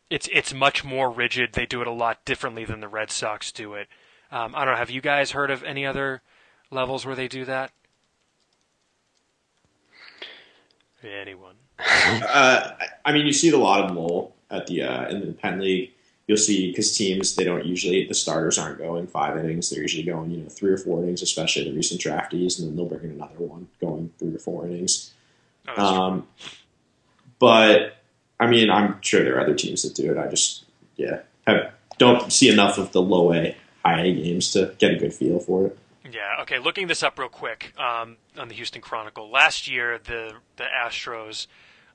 [0.09, 1.53] it's it's much more rigid.
[1.53, 3.89] They do it a lot differently than the Red Sox do it.
[4.31, 4.79] Um, I don't know.
[4.79, 6.23] Have you guys heard of any other
[6.71, 7.73] levels where they do that?
[11.03, 11.55] Anyone?
[11.79, 12.73] Uh,
[13.05, 15.61] I mean, you see it a lot in Lowell at the uh, in the Penn
[15.61, 15.93] League
[16.29, 20.05] you'll see because teams they don't usually the starters aren't going five innings; they're usually
[20.05, 23.03] going you know three or four innings, especially the recent draftees, and then they'll bring
[23.03, 25.13] in another one going three or four innings.
[25.67, 26.29] Oh, um,
[27.41, 27.97] but
[28.39, 30.19] I mean, I'm sure there are other teams that do it.
[30.19, 30.65] I just
[30.97, 34.97] yeah have, don't see enough of the low A high A games to get a
[34.97, 35.79] good feel for it.
[36.11, 36.41] Yeah.
[36.43, 36.59] Okay.
[36.59, 39.31] Looking this up real quick um, on the Houston Chronicle.
[39.31, 41.47] Last year, the the Astros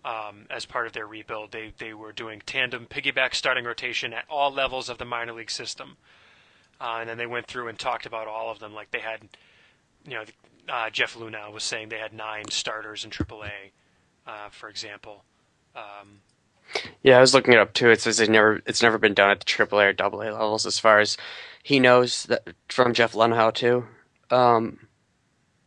[0.06, 1.52] um, as part of their rebuild.
[1.52, 5.52] They they were doing tandem piggyback starting rotation at all levels of the minor league
[5.52, 5.98] system,
[6.80, 8.74] uh, and then they went through and talked about all of them.
[8.74, 9.22] Like they had,
[10.06, 10.24] you know,
[10.70, 13.72] uh, Jeff Luhnow was saying they had nine starters in AAA,
[14.28, 15.24] uh, for example.
[15.76, 16.22] Um,
[17.02, 17.89] yeah, I was looking it up too.
[17.89, 20.80] It says it never it's never been done at the AAA or AA levels as
[20.80, 21.18] far as
[21.62, 23.86] he knows that from Jeff Luhnow too.
[24.30, 24.88] Um,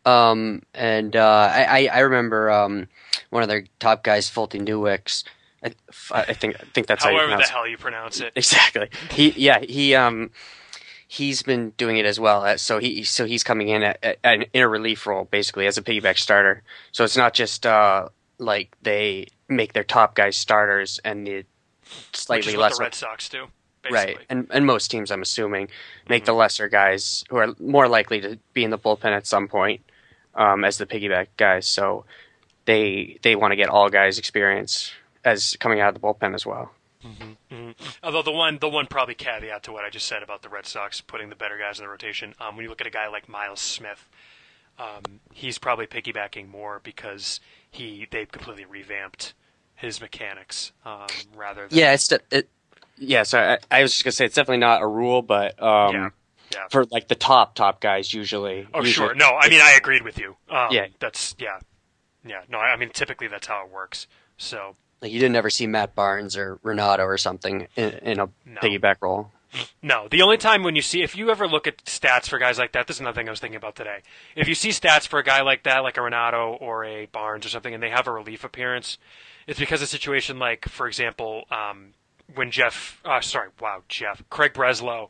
[0.06, 2.88] um, and uh, I, I remember um,
[3.30, 5.24] one of their top guys, Folty Newicks.
[5.64, 5.72] I,
[6.12, 8.32] I think I think that's however how the hell you pronounce it.
[8.36, 8.88] Exactly.
[9.10, 10.30] He yeah he um
[11.08, 12.56] he's been doing it as well.
[12.58, 15.76] So he so he's coming in at, at, at, in a relief role basically as
[15.76, 16.62] a piggyback starter.
[16.92, 21.44] So it's not just uh, like they make their top guys starters and the
[22.12, 23.46] slightly less the Red Sox do
[23.82, 24.14] basically.
[24.14, 25.68] Right, and and most teams, I'm assuming,
[26.08, 29.48] make the lesser guys who are more likely to be in the bullpen at some
[29.48, 29.80] point
[30.36, 31.66] um, as the piggyback guys.
[31.66, 32.04] So
[32.66, 34.92] they they want to get all guys experience
[35.24, 36.70] as coming out of the bullpen as well.
[38.02, 40.66] Although the one the one probably caveat to what I just said about the Red
[40.66, 43.08] Sox putting the better guys in the rotation, um, when you look at a guy
[43.08, 44.08] like Myles Smith,
[44.78, 49.34] um, he's probably piggybacking more because he they've completely revamped
[49.76, 52.48] his mechanics um, rather than Yeah, it's de- it.
[52.98, 55.94] Yeah, so I, I was just gonna say it's definitely not a rule, but um,
[55.94, 56.10] yeah
[56.56, 56.68] yeah.
[56.70, 58.66] for like the top top guys, usually.
[58.74, 60.36] Oh usually- sure, no, I mean I agreed with you.
[60.48, 60.86] Um, Yeah.
[60.98, 61.58] that's yeah,
[62.24, 62.42] yeah.
[62.48, 64.06] No, I I mean typically that's how it works.
[64.38, 68.28] So Like you didn't ever see Matt Barnes or Ranaudo or something in, in a
[68.44, 68.60] No.
[68.62, 69.30] piggyback role.
[69.82, 72.58] No, the only time when you see, if you ever look at stats for guys
[72.58, 74.00] like that, this is another thing I was thinking about today.
[74.34, 77.46] If you see stats for a guy like that, like a Ranaudo or a Barnes
[77.46, 78.98] or something, and they have a relief appearance,
[79.46, 81.94] it's because a situation like, for example, um,
[82.34, 85.08] when Jeff, uh, sorry, wow, Jeff, Craig Breslow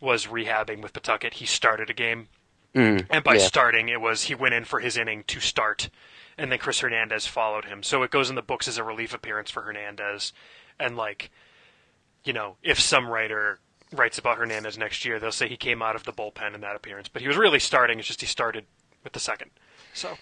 [0.00, 2.28] was rehabbing with Pawtucket, he started a game.
[2.74, 3.40] Mm, And by yeah.
[3.40, 5.90] starting, it was he went in for his inning to start,
[6.38, 7.82] and then Chris Hernandez followed him.
[7.82, 10.32] So it goes in the books as a relief appearance for Hernandez.
[10.78, 11.30] And like,
[12.24, 13.58] you know, if some writer
[13.92, 16.76] writes about Hernandez next year, they'll say he came out of the bullpen in that
[16.76, 17.98] appearance, but he was really starting.
[17.98, 18.64] It's just he started
[19.02, 19.50] with the second.
[19.92, 20.16] So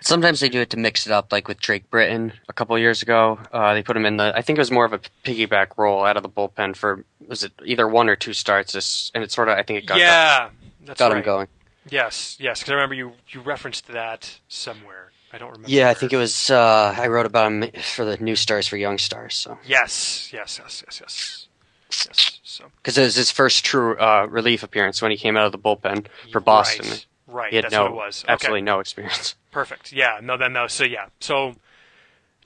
[0.00, 3.02] Sometimes they do it to mix it up, like with Drake Britton a couple years
[3.02, 3.38] ago.
[3.52, 4.32] Uh, they put him in the.
[4.36, 7.44] I think it was more of a piggyback role out of the bullpen for was
[7.44, 8.72] it either one or two starts.
[8.72, 10.50] This and it sort of I think it got yeah,
[10.84, 11.18] that's got right.
[11.18, 11.48] him going.
[11.90, 15.10] Yes, yes, because I remember you you referenced that somewhere.
[15.32, 15.70] I don't remember.
[15.70, 16.50] Yeah, I think it was.
[16.50, 19.34] Uh, I wrote about him for the new stars for young stars.
[19.34, 21.48] So Yes, yes, yes, yes, yes,
[21.90, 22.40] yes.
[22.42, 25.52] So because it was his first true uh, relief appearance when he came out of
[25.52, 26.88] the bullpen for Boston.
[26.88, 27.50] Right, right.
[27.50, 28.24] He had that's no what it was.
[28.28, 28.64] absolutely Okay.
[28.64, 29.34] no experience.
[29.50, 29.92] Perfect.
[29.92, 30.20] Yeah.
[30.22, 30.36] No.
[30.36, 30.66] Then no.
[30.66, 31.06] So yeah.
[31.20, 31.54] So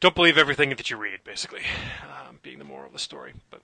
[0.01, 1.63] don't believe everything that you read, basically,
[2.05, 3.35] um, being the moral of the story.
[3.51, 3.61] But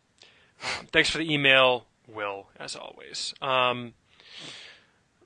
[0.63, 3.35] um, thanks for the email, Will, as always.
[3.43, 3.95] Um,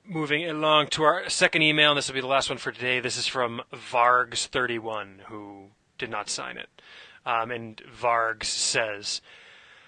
[0.05, 2.99] moving along to our second email, and this will be the last one for today.
[2.99, 6.69] This is from Vargs31, who did not sign it.
[7.25, 9.21] Um, and Vargs says,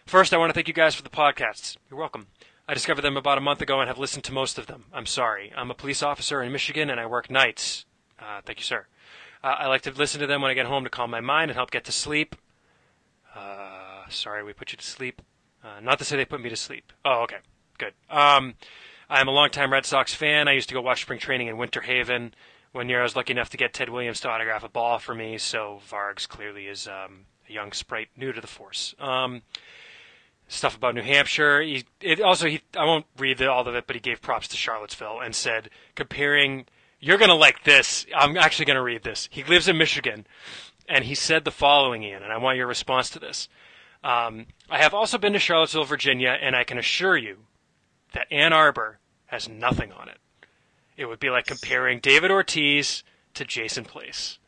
[0.05, 1.77] First, I want to thank you guys for the podcasts.
[1.89, 2.27] You're welcome.
[2.69, 4.85] I discovered them about a month ago and have listened to most of them.
[4.93, 5.51] I'm sorry.
[5.57, 7.87] I'm a police officer in Michigan and I work nights.
[8.19, 8.85] Uh, thank you, sir.
[9.43, 11.49] Uh, I like to listen to them when I get home to calm my mind
[11.49, 12.35] and help get to sleep.
[13.35, 15.23] Uh, sorry, we put you to sleep.
[15.63, 16.93] Uh, not to say they put me to sleep.
[17.03, 17.37] Oh, okay.
[17.79, 17.93] Good.
[18.07, 18.53] Um,
[19.09, 20.47] I'm a longtime Red Sox fan.
[20.47, 22.35] I used to go watch spring training in Winter Haven.
[22.71, 25.15] One year I was lucky enough to get Ted Williams to autograph a ball for
[25.15, 28.93] me, so Vargs clearly is um, a young sprite new to the force.
[28.99, 29.41] Um,
[30.49, 31.61] stuff about New Hampshire.
[31.61, 34.57] He it also he I won't read all of it, but he gave props to
[34.57, 36.65] Charlottesville and said comparing.
[36.99, 38.05] You're gonna like this.
[38.13, 39.29] I'm actually gonna read this.
[39.31, 40.27] He lives in Michigan,
[40.89, 43.47] and he said the following, Ian, and I want your response to this.
[44.03, 47.37] Um, I have also been to Charlottesville, Virginia, and I can assure you
[48.11, 50.17] that Ann Arbor has nothing on it.
[50.97, 53.03] It would be like comparing David Ortiz
[53.35, 54.39] to Jason Place.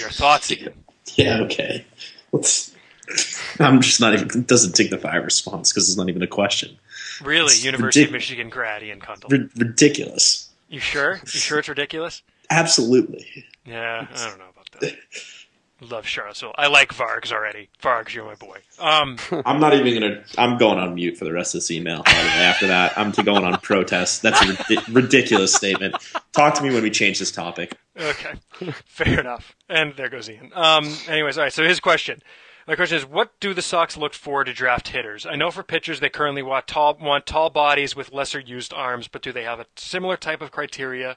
[0.00, 0.84] Your thoughts, Ian?
[1.16, 1.84] Yeah, okay.
[2.30, 2.72] Let's.
[3.58, 4.28] I'm just not even.
[4.40, 6.76] It doesn't dignify a response because it's not even a question.
[7.22, 9.32] Really, It's University of Michigan grad Ian Cundall.
[9.32, 10.48] R- ridiculous.
[10.68, 11.14] You sure?
[11.16, 12.22] You sure it's ridiculous?
[12.50, 13.26] Absolutely.
[13.64, 14.94] Yeah, I don't know about that.
[15.82, 16.54] Love Charlottesville.
[16.58, 17.70] I like Vargs already.
[17.82, 18.58] Vargs, you're my boy.
[18.78, 20.22] Um, I'm not even gonna.
[20.36, 22.02] I'm going on mute for the rest of this email.
[22.04, 22.44] by the way.
[22.44, 24.20] After that, I'm going on protest.
[24.22, 25.96] That's a rid- ridiculous statement.
[26.32, 27.76] Talk to me when we change this topic.
[27.98, 28.34] okay,
[28.84, 29.54] fair enough.
[29.70, 30.50] And there goes Ian.
[30.54, 31.52] Um, anyways, all right.
[31.52, 32.20] So his question.
[32.70, 35.26] My question is, what do the Sox look for to draft hitters?
[35.26, 39.08] I know for pitchers they currently want tall, want tall bodies with lesser used arms,
[39.08, 41.16] but do they have a similar type of criteria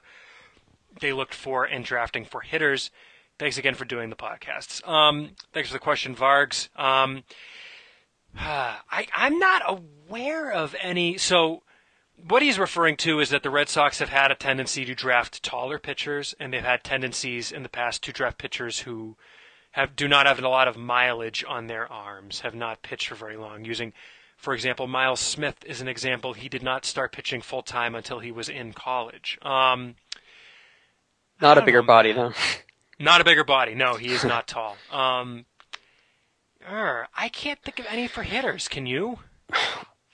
[1.00, 2.90] they looked for in drafting for hitters?
[3.38, 4.84] Thanks again for doing the podcasts.
[4.84, 6.76] Um, thanks for the question, Vargs.
[6.76, 7.22] Um,
[8.36, 11.18] I, I'm not aware of any.
[11.18, 11.62] So,
[12.16, 15.40] what he's referring to is that the Red Sox have had a tendency to draft
[15.44, 19.16] taller pitchers, and they've had tendencies in the past to draft pitchers who
[19.74, 23.16] have do not have a lot of mileage on their arms, have not pitched for
[23.16, 23.64] very long.
[23.64, 23.92] Using,
[24.36, 26.32] for example, Myles Smith is an example.
[26.32, 29.36] He did not start pitching full time until he was in college.
[29.42, 29.96] Um,
[31.40, 32.32] Not a bigger know, body though.
[33.00, 33.74] not a bigger body.
[33.74, 34.76] No, he is not tall.
[34.92, 35.44] Um,
[36.70, 38.68] er, I can't think of any for hitters.
[38.68, 39.18] Can you?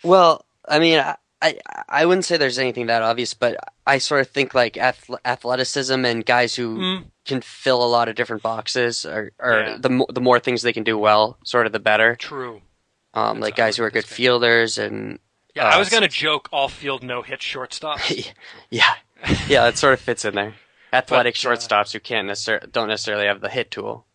[0.03, 4.21] Well, I mean, I, I I wouldn't say there's anything that obvious, but I sort
[4.21, 7.05] of think like athleticism and guys who Mm.
[7.25, 9.77] can fill a lot of different boxes, or, or Yeah.
[9.79, 12.17] the the more things they can do well, sort of the better.
[12.17, 12.61] True.
[13.15, 15.19] Um, That's like guys who are good fielders and
[15.55, 17.99] Yeah, Uh, I was gonna joke all field no hit shortstop.
[18.71, 18.95] yeah,
[19.49, 20.55] yeah, that sort of fits in there.
[20.93, 24.07] Athletic But, uh, shortstops who can't necessarily don't necessarily have the hit tool.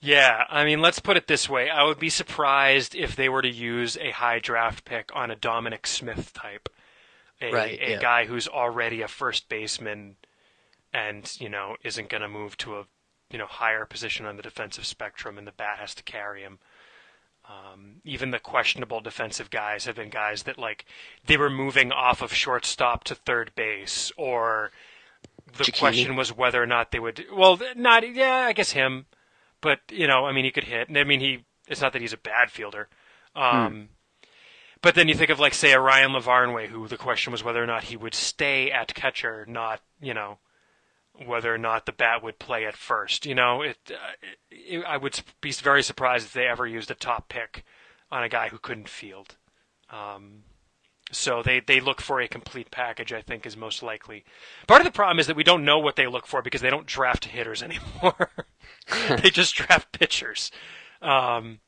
[0.00, 1.68] Yeah, I mean, let's put it this way.
[1.68, 5.36] I would be surprised if they were to use a high draft pick on a
[5.36, 6.68] Dominic Smith type.
[7.40, 8.00] A, Right, a yeah.
[8.00, 10.16] guy who's already a first baseman
[10.92, 12.86] and, you know, isn't going to move to a,
[13.30, 16.58] you know, higher position on the defensive spectrum and the bat has to carry him.
[17.48, 20.84] Um, even the questionable defensive guys have been guys that, like,
[21.26, 24.70] they were moving off of shortstop to third base or
[25.56, 25.78] the Cecchini.
[25.78, 27.24] question was whether or not they would.
[27.32, 29.06] Well, not yeah, I guess him,
[29.60, 30.88] but you know, I mean, he could hit.
[30.88, 31.44] And I mean, he.
[31.68, 32.88] It's not that he's a bad fielder.
[33.36, 33.90] Um,
[34.80, 37.62] But then you think of like, say, a Ryan Lavarnway, who the question was whether
[37.62, 40.38] or not he would stay at catcher, not you know,
[41.26, 43.26] whether or not the bat would play at first.
[43.26, 43.78] You know, it.
[43.90, 43.96] Uh,
[44.50, 47.64] it I would be very surprised if they ever used a top pick
[48.10, 49.36] on a guy who couldn't field.
[49.90, 50.44] Um,
[51.10, 54.24] so they, they look for a complete package, I think, is most likely.
[54.66, 56.70] Part of the problem is that we don't know what they look for because they
[56.70, 58.30] don't draft hitters anymore.
[59.22, 60.50] they just draft pitchers.
[61.02, 61.60] Um,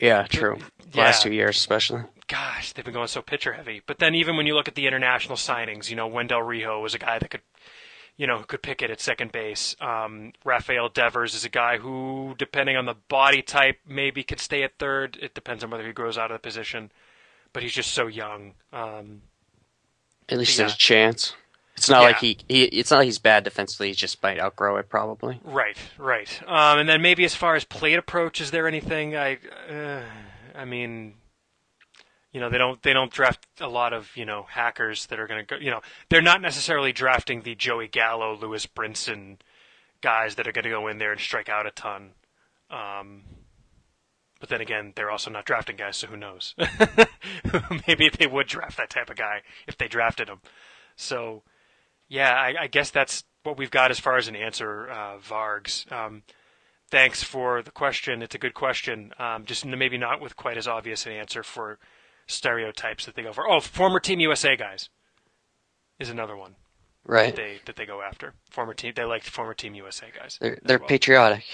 [0.00, 0.58] Yeah, true.
[0.92, 1.04] Yeah.
[1.04, 2.02] Last two years, especially.
[2.28, 3.82] gosh, they've been going so pitcher heavy.
[3.86, 6.94] But then even when you look at the international signings, you know, Wendell Rijo was
[6.94, 7.42] a guy that could,
[8.16, 9.74] you know, could pick it at second base.
[9.80, 14.62] Um, Rafael Devers is a guy who, depending on the body type, maybe could stay
[14.62, 15.18] at third.
[15.20, 16.90] It depends on whether he grows out of the position.
[17.52, 18.54] But he's just so young.
[18.72, 19.22] Um,
[20.28, 20.64] At least Yeah.
[20.64, 21.34] there's a chance.
[21.76, 22.06] It's not Yeah.
[22.08, 22.64] like he, he.
[22.64, 23.88] It's not like he's bad defensively.
[23.88, 25.40] He just might outgrow it, probably.
[25.44, 26.40] Right, right.
[26.46, 29.14] Um, and then maybe as far as plate approach, is there anything?
[29.16, 29.38] I,
[29.70, 30.02] uh,
[30.54, 31.14] I mean,
[32.32, 35.26] you know, they don't they don't draft a lot of you know hackers that are
[35.26, 35.62] going to go.
[35.62, 39.36] You know, they're not necessarily drafting the Joey Gallo, Lewis Brinson
[40.00, 42.12] guys that are going to go in there and strike out a ton.
[42.70, 43.22] Um,
[44.40, 46.54] but then again, they're also not drafting guys, so who knows?
[47.86, 50.40] maybe they would draft that type of guy if they drafted him.
[50.96, 51.42] So,
[52.08, 55.90] yeah, I, I guess that's what we've got as far as an answer, uh, Vargs.
[55.92, 56.22] Um,
[56.90, 58.22] thanks for the question.
[58.22, 59.12] It's a good question.
[59.18, 61.78] Um, just maybe not with quite as obvious an answer for
[62.26, 63.48] stereotypes that they go for.
[63.50, 64.88] Oh, former Team USA guys
[65.98, 66.56] is another one
[67.04, 67.26] Right.
[67.34, 68.34] that they that they go after.
[68.50, 70.38] Former team, they like former Team USA guys.
[70.40, 70.88] They're they're well.
[70.88, 71.44] patriotic.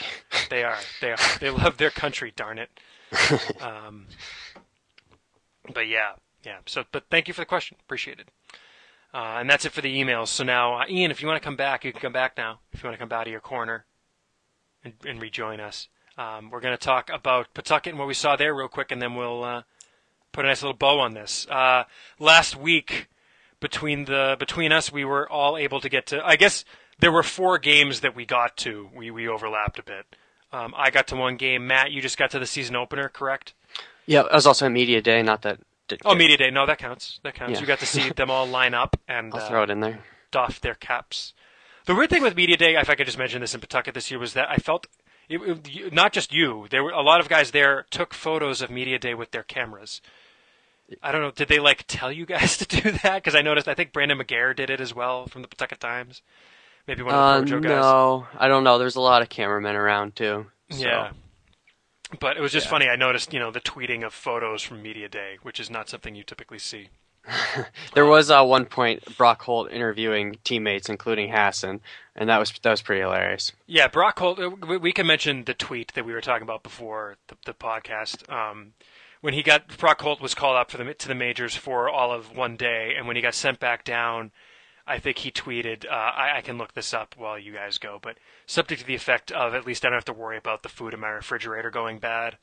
[0.48, 0.78] They are.
[1.03, 1.18] They are.
[1.40, 2.32] They love their country.
[2.34, 2.70] Darn it.
[3.61, 4.07] Um,
[5.74, 6.12] but yeah,
[6.44, 6.59] yeah.
[6.66, 7.76] So, but thank you for the question.
[7.84, 8.28] Appreciate it.
[9.14, 10.28] Uh, and that's it for the emails.
[10.28, 12.60] So now, uh, Ian, if you want to come back, you can come back now.
[12.72, 13.84] If you want to come out of your corner
[14.82, 18.36] and, and rejoin us, um, we're going to talk about Pawtucket and what we saw
[18.36, 19.62] there real quick, and then we'll uh,
[20.32, 21.46] put a nice little bow on this.
[21.50, 21.84] Uh,
[22.18, 23.08] last week,
[23.60, 26.24] between the between us, we were all able to get to.
[26.24, 26.64] I guess
[26.98, 28.88] there were four games that we got to.
[28.94, 30.04] We we overlapped a bit.
[30.52, 31.66] Um, I got to one game.
[31.66, 33.54] Matt, you just got to the season opener, correct?
[34.04, 35.22] Yeah, it was also a media day.
[35.22, 35.60] Not that.
[35.99, 36.51] Did- Oh, media day.
[36.51, 37.20] No, that counts.
[37.22, 37.55] That counts.
[37.55, 37.61] Yeah.
[37.61, 40.01] You got to see them all line up and I'll uh, throw it in there.
[40.30, 41.34] doff their caps.
[41.84, 44.11] The weird thing with media day, if I could just mention this in Pawtucket this
[44.11, 44.86] year, was that I felt
[45.28, 46.66] it, it- not just you.
[46.70, 50.01] There were a lot of guys there took photos of media day with their cameras.
[51.03, 51.30] I don't know.
[51.30, 53.14] Did they like tell you guys to do that?
[53.22, 53.66] Because I noticed.
[53.68, 56.20] I think Brendan McGair did it as well from the Pawtucket Times.
[56.86, 57.70] Maybe one Uh, of the Projo guys.
[57.70, 58.76] no, I don't know.
[58.78, 60.47] There's a lot of cameramen around too.
[60.70, 61.11] so- Yeah.
[62.20, 62.70] But it was just Yeah.
[62.70, 62.88] funny.
[62.88, 66.14] I noticed, you know, the tweeting of photos from media day, which is not something
[66.14, 66.88] you typically see.
[67.94, 71.80] There was uh, one point Brock Holt interviewing teammates, including Hassan,
[72.16, 73.52] and that was that was pretty hilarious.
[73.66, 74.40] Yeah, Brock Holt.
[74.40, 77.54] uh, We we can mention the tweet that we were talking about before the, the
[77.54, 78.28] podcast.
[78.32, 78.72] Um,
[79.20, 82.12] when he got Brock Holt was called up for the to the majors for all
[82.12, 84.32] of one day, and when he got sent back down,
[84.86, 85.86] I think he tweeted.
[85.86, 88.94] Uh, I, I can look this up while you guys go, but subject to the
[88.94, 91.70] effect of at least I don't have to worry about the food in my refrigerator
[91.70, 92.38] going bad.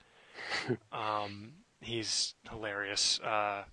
[0.92, 3.20] um, he's hilarious.
[3.20, 3.64] Uh,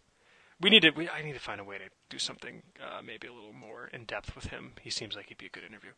[0.60, 0.90] we need to.
[0.90, 3.88] We, I need to find a way to do something uh, maybe a little more
[3.92, 4.72] in depth with him.
[4.80, 5.90] He seems like he'd be a good interview.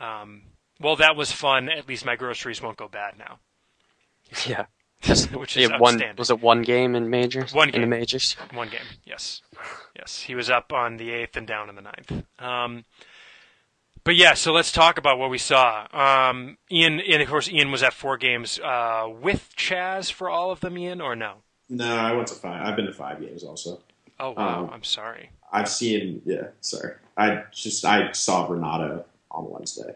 [0.00, 0.42] Um,
[0.80, 1.68] well, that was fun.
[1.68, 3.38] At least my groceries won't go bad now.
[4.46, 4.66] Yeah,
[5.32, 7.52] Which is Yeah, one was it one game in majors?
[7.54, 8.34] One game in the majors.
[8.52, 9.42] One game, yes,
[9.96, 10.22] yes.
[10.22, 12.24] He was up on the eighth and down in the ninth.
[12.38, 12.84] Um,
[14.04, 15.86] but yeah, so let's talk about what we saw.
[15.92, 20.50] Um, Ian, and of course, Ian was at four games uh, with Chaz for all
[20.50, 20.76] of them.
[20.78, 21.34] Ian, or no?
[21.68, 22.66] No, I went to five.
[22.66, 23.80] I've been to five games also.
[24.18, 25.30] Oh wow, Um, I'm sorry.
[25.52, 26.22] I've seen.
[26.24, 26.94] Yeah, sorry.
[27.16, 29.94] I just I saw Ranaudo on Wednesday,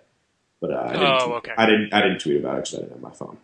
[0.61, 1.03] but uh, I didn't.
[1.07, 1.53] Oh, okay.
[1.57, 1.93] I didn't.
[1.93, 3.39] I didn't tweet about it because I didn't have my phone.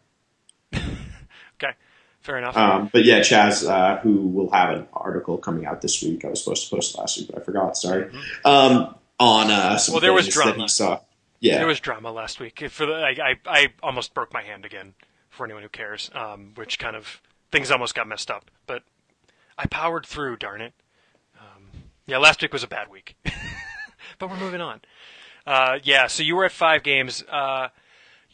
[2.29, 2.59] Fair enough.
[2.59, 6.27] Um, but yeah, Chaz, uh, who will have an article coming out this week.
[6.27, 7.75] I was supposed to post last week, but I forgot.
[7.75, 8.11] Sorry.
[8.45, 9.93] Um, on uh, some Mm-hmm.
[9.95, 10.67] Well, there was drama.
[11.41, 12.69] Yeah, There was drama last week.
[12.69, 14.93] For the, I, I, I almost broke my hand again.
[15.31, 18.83] For anyone who cares, um, which kind of things almost got messed up, but
[19.57, 20.37] I powered through.
[20.37, 20.75] Darn it.
[21.41, 21.71] Um,
[22.07, 23.17] yeah, last week was a bad week,
[24.19, 24.83] but we're moving on.
[25.47, 27.25] Uh, yeah, so you were at five games.
[27.31, 27.69] Uh,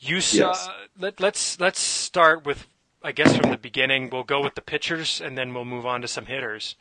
[0.00, 0.48] You saw.
[0.48, 0.68] Yes.
[0.98, 2.66] Let, let's let's start with.
[3.04, 6.00] I guess from the beginning, we'll go with the pitchers, and then we'll move on
[6.00, 6.74] to some hitters.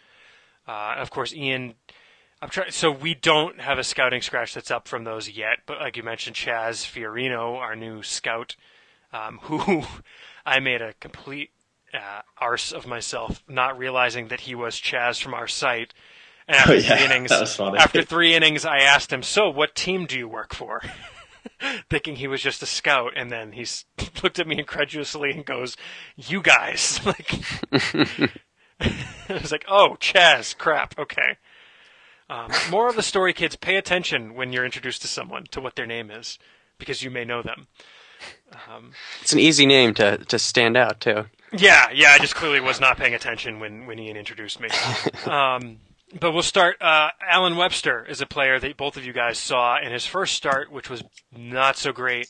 [0.68, 1.76] Uh, of course, Ian.
[2.42, 2.72] I'm trying.
[2.72, 6.04] So we don't have a scouting scratch that's up from those yet, but like you
[6.04, 8.56] mentioned, Chaz Fiorino, our new scout,
[9.14, 9.84] um, who
[10.46, 11.52] I made a complete
[11.94, 15.94] uh, arse of myself, not realizing that he was Chaz from our site.
[16.48, 17.78] And after Oh, yeah, three innings, that was funny.
[17.80, 20.82] after three innings, I asked him, "So, what team do you work for?"
[21.90, 23.66] Thinking he was just a scout, and then he
[24.24, 25.78] looked at me incredulously and goes,
[26.16, 27.34] "You guys!" Like,
[29.30, 31.38] I was like, "Oh, Chaz, crap, okay."
[32.30, 33.56] Um, more of the story, kids.
[33.56, 36.40] Pay attention when you're introduced to someone to what their name is,
[36.78, 37.68] because you may know them.
[39.22, 41.26] It's an easy name to to stand out too.
[41.56, 44.70] Yeah, yeah, I just clearly was not paying attention when, when Ian introduced me.
[45.26, 45.78] Um,
[46.20, 46.82] but we'll start.
[46.82, 50.36] Uh, Allen Webster is a player that both of you guys saw in his first
[50.36, 51.04] start, which was
[51.36, 52.30] not so great.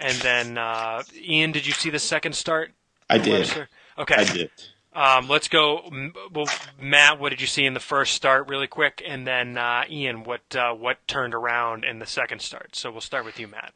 [0.00, 2.72] And then, uh, Ian, did you see the second start?
[3.08, 3.32] I did.
[3.32, 3.68] Webster?
[3.98, 4.14] Okay.
[4.14, 4.50] I did.
[4.94, 5.90] Um, let's go.
[6.32, 6.46] Well,
[6.80, 9.02] Matt, what did you see in the first start, really quick?
[9.06, 12.76] And then, uh, Ian, what uh, what turned around in the second start?
[12.76, 13.72] So we'll start with you, Matt.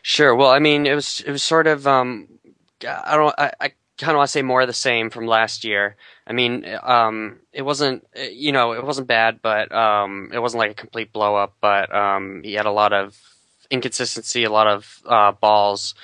[0.00, 0.34] Sure.
[0.34, 2.28] Well, I mean, it was it was sort of um,
[2.86, 5.64] I don't I, I kind of want to say more of the same from last
[5.64, 5.96] year.
[6.26, 10.70] I mean, um, it wasn't you know it wasn't bad, but um, it wasn't like
[10.70, 11.54] a complete blow up.
[11.60, 13.20] But um, he had a lot of
[13.70, 15.94] inconsistency, a lot of uh, balls,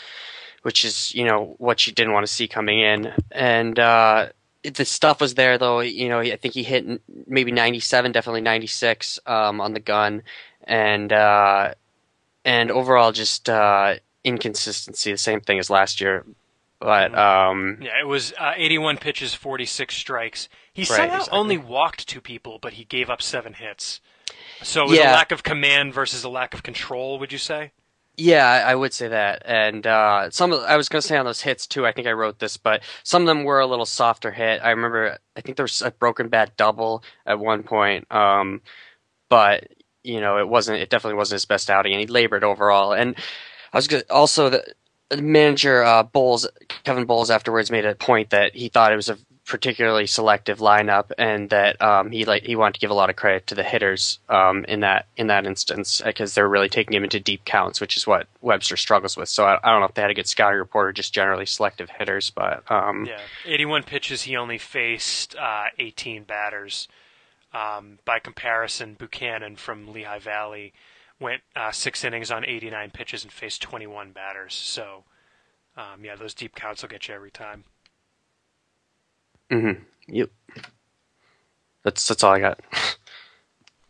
[0.62, 3.78] which is you know what you didn't want to see coming in, and.
[3.78, 4.28] Uh,
[4.72, 5.80] the stuff was there though.
[5.80, 10.22] You know, I think he hit maybe 97, definitely 96 um, on the gun,
[10.62, 11.74] and uh,
[12.46, 15.12] and overall just uh, inconsistency.
[15.12, 16.24] The same thing as last year,
[16.80, 20.48] but um, Yeah, it was uh, 81 pitches, 46 strikes.
[20.72, 21.38] He Right, somehow exactly.
[21.38, 24.00] only walked two people, but he gave up seven hits.
[24.62, 25.10] So it was Yeah.
[25.12, 27.72] a lack of command versus a lack of control, would you say?
[28.16, 29.42] yeah, I would say that.
[29.44, 31.84] And uh, some of, I was going to say on those hits too.
[31.84, 34.60] I think I wrote this, but some of them were a little softer hit.
[34.62, 35.18] I remember.
[35.36, 38.60] I think there was a broken bat double at one point, um,
[39.28, 39.66] but
[40.04, 40.78] you know it wasn't.
[40.80, 42.92] It definitely wasn't his best outing, and he labored overall.
[42.92, 43.16] And
[43.72, 44.64] I was gonna, also the
[45.16, 46.46] manager uh, Boles,
[46.84, 51.12] Kevin Boles, afterwards made a point that he thought it was a particularly selective lineup,
[51.18, 53.62] and that um, he like he wanted to give a lot of credit to the
[53.62, 57.44] hitters um, in that in that instance because they were really taking him into deep
[57.44, 59.28] counts, which is what Webster struggles with.
[59.28, 61.46] So I, I don't know if they had a good scouting report or just generally
[61.46, 64.22] selective hitters, but um, Yeah, 81 pitches.
[64.22, 66.88] He only faced uh, 18 batters.
[67.52, 70.72] Um, by comparison, Buchanan from Lehigh Valley
[71.20, 74.54] went uh, six innings on 89 pitches and faced 21 batters.
[74.54, 75.04] So,
[75.76, 77.64] um, yeah, those deep counts will get you every time.
[79.50, 79.82] Mm-hmm.
[80.08, 80.30] yep.
[81.82, 82.60] That's that's all I got.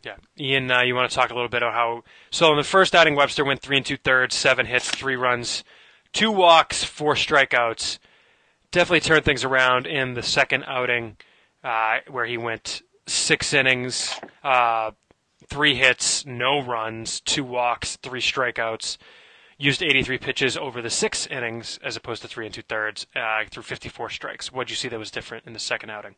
[0.05, 2.05] Yeah, Ian, uh, you want to talk a little bit about how?
[2.31, 5.65] So in the first outing, Webster went three and two thirds, seven hits, three runs,
[6.13, 7.99] two walks, four strikeouts.
[8.71, 11.17] Definitely turned things around in the second outing,
[11.63, 14.91] uh, where he went six innings, uh,
[15.49, 18.99] three hits, no runs, two walks, three strikeouts.
[19.57, 23.45] Used 83 pitches over the six innings as opposed to three and two thirds, uh,
[23.51, 24.53] through 54 strikes.
[24.53, 26.17] What did you see that was different in the second outing?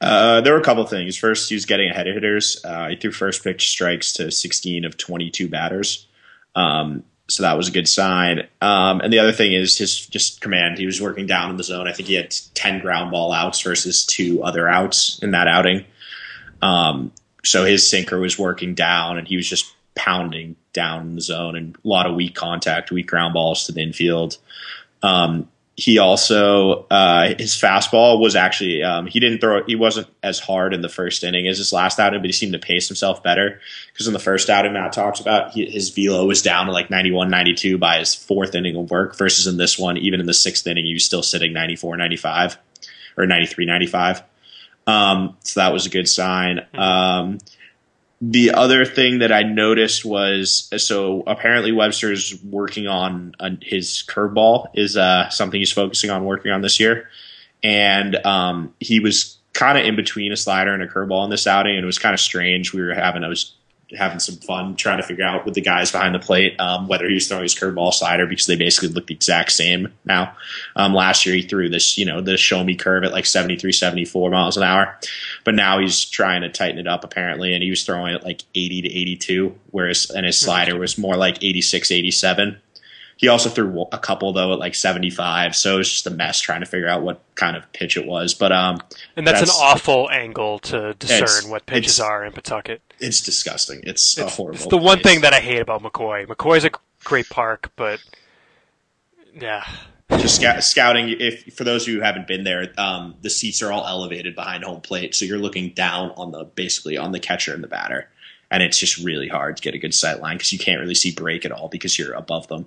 [0.00, 1.16] Uh, there were a couple things.
[1.16, 2.62] First, he was getting ahead of hitters.
[2.64, 6.06] Uh, he threw first pitch strikes to 16 of 22 batters.
[6.54, 8.46] Um, so that was a good sign.
[8.60, 10.78] Um, and the other thing is his just command.
[10.78, 11.88] He was working down in the zone.
[11.88, 15.84] I think he had 10 ground ball outs versus two other outs in that outing.
[16.62, 17.12] Um,
[17.46, 21.56] so his sinker was working down and he was just pounding down in the zone
[21.56, 24.36] and a lot of weak contact, weak ground balls to the infield.
[25.02, 29.62] Um, he also uh, his fastball was actually um, he didn't throw.
[29.64, 32.54] He wasn't as hard in the first inning as his last outing, but he seemed
[32.54, 33.60] to pace himself better
[33.92, 36.88] because in the first outing Matt talks about he, his velo was down to like
[36.88, 40.34] 91, 92 by his fourth inning of work versus in this one, even in the
[40.34, 42.56] sixth inning, he was still sitting 94, 95
[43.18, 44.22] or 93, 95.
[44.86, 46.66] Um, so that was a good sign.
[46.74, 47.38] Um,
[48.20, 54.68] the other thing that I noticed was so apparently Webster's working on, on his curveball
[54.74, 57.08] is uh, something he's focusing on working on this year,
[57.62, 61.46] and um, he was kind of in between a slider and a curveball in this
[61.46, 62.72] outing, and it was kind of strange.
[62.72, 63.55] We were having was
[63.96, 67.06] having some fun trying to figure out with the guys behind the plate um, whether
[67.06, 70.34] he was throwing his curveball slider because they basically look the exact same now.
[70.74, 73.70] Um, last year he threw this, you know, the show me curve at like 73,
[73.72, 74.98] 74 miles an hour,
[75.44, 78.42] but now he's trying to tighten it up apparently, and he was throwing it like
[78.54, 82.60] 80 to 82, whereas and his slider was more like 86, 87.
[83.18, 86.38] He also threw a couple though at like 75, so it was just a mess
[86.40, 88.34] trying to figure out what kind of pitch it was.
[88.34, 88.78] But um,
[89.16, 92.82] And that's, That's- an awful angle to discern what pitches are in Pawtucket.
[93.00, 93.80] it's disgusting.
[93.84, 94.56] It's, a It's, horrible.
[94.56, 96.26] it's the one thing that I hate about McCoy.
[96.26, 96.70] McCoy's a
[97.04, 98.00] great park, but
[99.34, 99.64] Yeah.
[100.18, 101.08] just scout, scouting.
[101.18, 104.34] If for those of you who haven't been there, um, the seats are all elevated
[104.34, 107.68] behind home plate, so you're looking down on the basically on the catcher and the
[107.68, 108.08] batter,
[108.50, 110.94] and it's just really hard to get a good sight line because you can't really
[110.94, 112.66] see break at all because you're above them.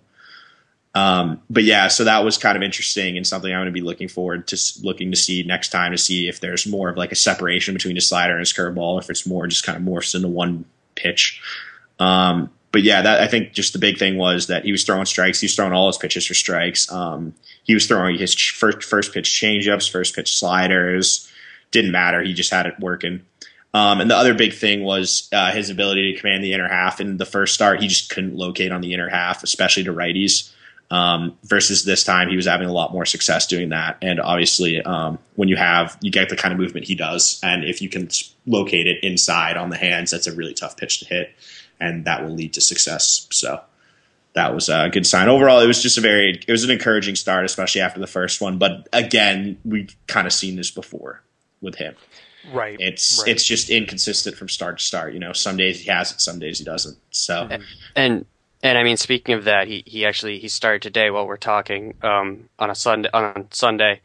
[0.96, 3.82] Um, but yeah, so that was kind of interesting and something I'm going to be
[3.82, 7.12] looking forward to looking to see next time to see if there's more of like
[7.12, 10.16] a separation between his slider and his curveball, if it's more just kind of morphs
[10.16, 10.66] into one
[10.96, 11.42] pitch.
[12.00, 15.06] Um, but yeah, that I think just the big thing was that he was throwing
[15.06, 15.40] strikes.
[15.40, 16.92] He was throwing all his pitches for strikes.
[16.92, 17.34] Um,
[17.64, 21.32] he was throwing his first first pitch changeups, first pitch sliders.
[21.72, 22.22] Didn't matter.
[22.22, 23.22] He just had it working.
[23.74, 27.00] Um, and the other big thing was uh, his ability to command the inner half.
[27.00, 30.52] In the first start, he just couldn't locate on the inner half, especially to righties.
[30.92, 33.98] Um, versus this time, he was having a lot more success doing that.
[34.02, 37.64] And obviously, um, when you have you get the kind of movement he does, and
[37.64, 38.10] if you can
[38.48, 41.36] locate it inside on the hands, that's a really tough pitch to hit,
[41.80, 43.28] and that will lead to success.
[43.32, 43.62] So
[44.34, 45.28] that was a good sign.
[45.28, 48.42] Overall, it was just a very it was an encouraging start, especially after the first
[48.42, 48.58] one.
[48.58, 51.22] But again, we've kind of seen this before
[51.62, 51.96] with him.
[52.52, 52.78] Right.
[52.80, 53.28] It's right.
[53.28, 55.14] it's just inconsistent from start to start.
[55.14, 56.98] You know, some days he has it, some days he doesn't.
[57.12, 57.64] So And
[57.96, 58.26] and
[58.64, 62.49] I mean, speaking of that, he, he actually he started today while we're talking um,
[62.57, 64.01] on a Sunday on Sunday,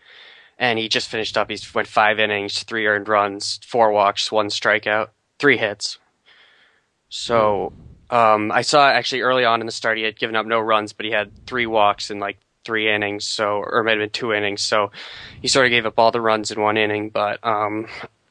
[0.58, 1.50] and he just finished up.
[1.50, 5.98] He went five innings, three earned runs, four walks, one strikeout, three hits.
[7.08, 7.72] So
[8.10, 10.92] um, I saw actually early on in the start he had given up no runs,
[10.92, 14.10] but he had three walks in like three innings, so or it might have been
[14.10, 14.62] two innings.
[14.62, 14.92] So
[15.42, 17.88] he sort of gave up all the runs in one inning, but um,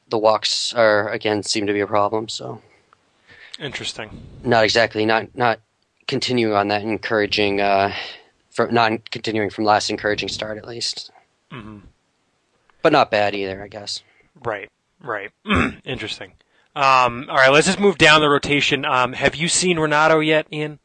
[0.08, 2.28] the walks are again seem to be a problem.
[2.28, 2.62] So
[3.60, 4.10] Interesting.
[4.42, 5.60] not exactly not not
[6.06, 7.92] continuing on that encouraging uh
[8.50, 11.10] from not continuing from last encouraging start at least
[11.50, 11.78] hmm
[12.82, 14.02] but not bad either i guess
[14.42, 14.68] Right.
[15.00, 15.30] Right.
[15.84, 16.32] Interesting.
[16.74, 18.84] Um, all right, let's just move down the rotation.
[18.84, 20.80] Um, have you seen Ranaudo yet, Ian?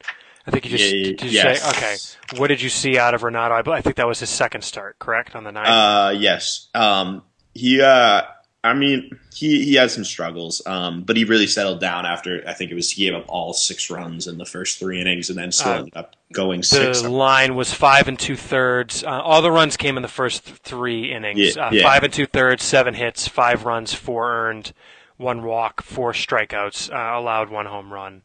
[0.46, 1.62] I think you just Yeah, did you yes.
[1.64, 2.40] say okay.
[2.40, 3.68] What did you see out of Ranaudo?
[3.68, 5.68] I, I think that was his second start, correct on the ninth.
[5.68, 6.68] Uh, yes.
[6.76, 7.24] Um,
[7.56, 8.22] he, uh,
[8.62, 12.53] I mean, he, he had some struggles, um, but he really settled down after, I
[12.53, 15.39] think it was, he gave up all six runs in the first three innings and
[15.39, 17.03] then still Uh, ended up going the six.
[17.03, 19.01] line was five and two thirds.
[19.03, 21.55] Uh, all the runs came in the first th- three innings.
[21.55, 21.84] Yeah, uh, yeah.
[21.84, 24.74] Five and two thirds, seven hits, five runs, four earned,
[25.16, 28.24] one walk, four strikeouts, uh, allowed one home run.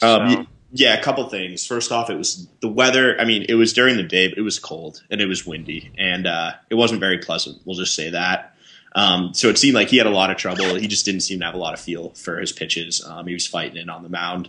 [0.00, 1.66] Um, So- y- yeah, a couple things.
[1.66, 3.20] First off, it was the weather.
[3.20, 5.90] I mean, it was during the day, but it was cold and it was windy
[5.98, 7.60] and, uh, it wasn't very pleasant.
[7.64, 8.51] We'll just say that.
[8.94, 10.74] Um, so it seemed like he had a lot of trouble.
[10.74, 13.04] He just didn't seem to have a lot of feel for his pitches.
[13.04, 14.48] Um, he was fighting it on the mound.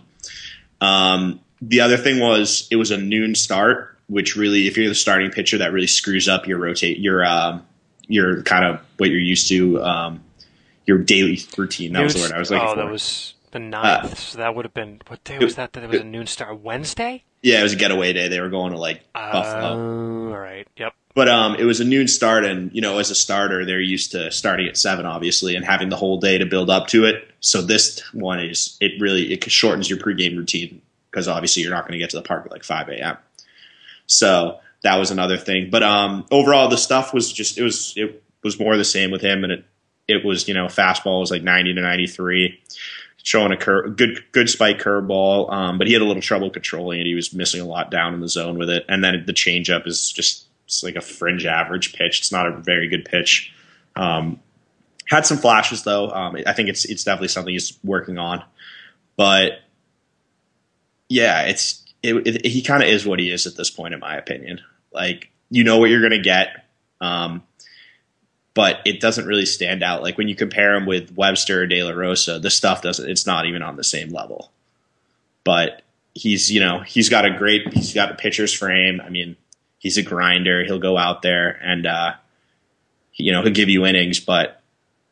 [0.80, 4.94] Um, the other thing was it was a noon start, which really, if you're the
[4.94, 7.66] starting pitcher, that really screws up your rotate, your, um,
[8.06, 10.22] your kind of what you're used to, um,
[10.86, 11.94] your daily routine.
[11.94, 12.80] That was the word I was looking oh, for.
[12.82, 14.18] that was the ninth.
[14.18, 15.72] so that would have been what day was that?
[15.72, 17.24] That it was a noon start Wednesday.
[17.42, 18.28] yeah, it was a getaway day.
[18.28, 20.28] They were going to like Buffalo.
[20.28, 20.68] Oh, all right.
[20.76, 20.92] Yep.
[21.14, 24.12] But um, it was a noon start, and you know, as a starter, they're used
[24.12, 27.28] to starting at seven, obviously, and having the whole day to build up to it.
[27.38, 31.82] So this one is it really it shortens your pregame routine because obviously you're not
[31.82, 33.16] going to get to the park at like five a.m.
[34.06, 35.70] So that was another thing.
[35.70, 39.22] But um, overall, the stuff was just it was it was more the same with
[39.22, 39.64] him, and it
[40.08, 42.60] it was you know fastball was like ninety to ninety three.
[43.22, 47.00] Showing a cur- good good spike curveball, um, but he had a little trouble controlling
[47.00, 47.06] it.
[47.06, 49.86] He was missing a lot down in the zone with it, and then the changeup
[49.86, 50.44] is just
[50.74, 52.18] it's like a fringe average pitch.
[52.18, 53.52] It's not a very good pitch.
[53.94, 54.40] Um,
[55.06, 56.10] had some flashes though.
[56.10, 58.42] Um, I think it's it's definitely something he's working on,
[59.16, 59.60] but
[61.08, 64.00] yeah, it's it, it, he kind of is what he is at this point, in
[64.00, 64.60] my opinion.
[64.92, 66.64] Like you know what you're gonna get,
[67.00, 67.42] um,
[68.54, 70.02] but it doesn't really stand out.
[70.02, 73.08] Like when you compare him with Webster or De La Rosa, the stuff doesn't.
[73.08, 74.50] It's not even on the same level.
[75.44, 75.82] But
[76.14, 79.00] he's you know he's got a great he's got a pitcher's frame.
[79.00, 79.36] I mean
[79.84, 80.64] he's a grinder.
[80.64, 82.14] He'll go out there and uh,
[83.12, 84.60] you know he'll give you innings, but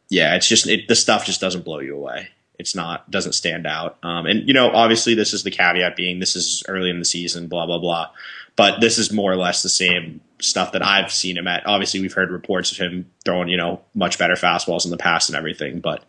[0.08, 2.30] yeah, it's just it, the stuff just doesn't blow you away.
[2.58, 3.98] It's not doesn't stand out.
[4.02, 7.04] Um, and you know, obviously, this is the caveat being this is early in the
[7.04, 8.10] season, blah blah blah.
[8.56, 11.66] But this is more or less the same stuff that I've seen him at.
[11.66, 15.28] Obviously, we've heard reports of him throwing you know much better fastballs in the past
[15.28, 16.04] and everything, but.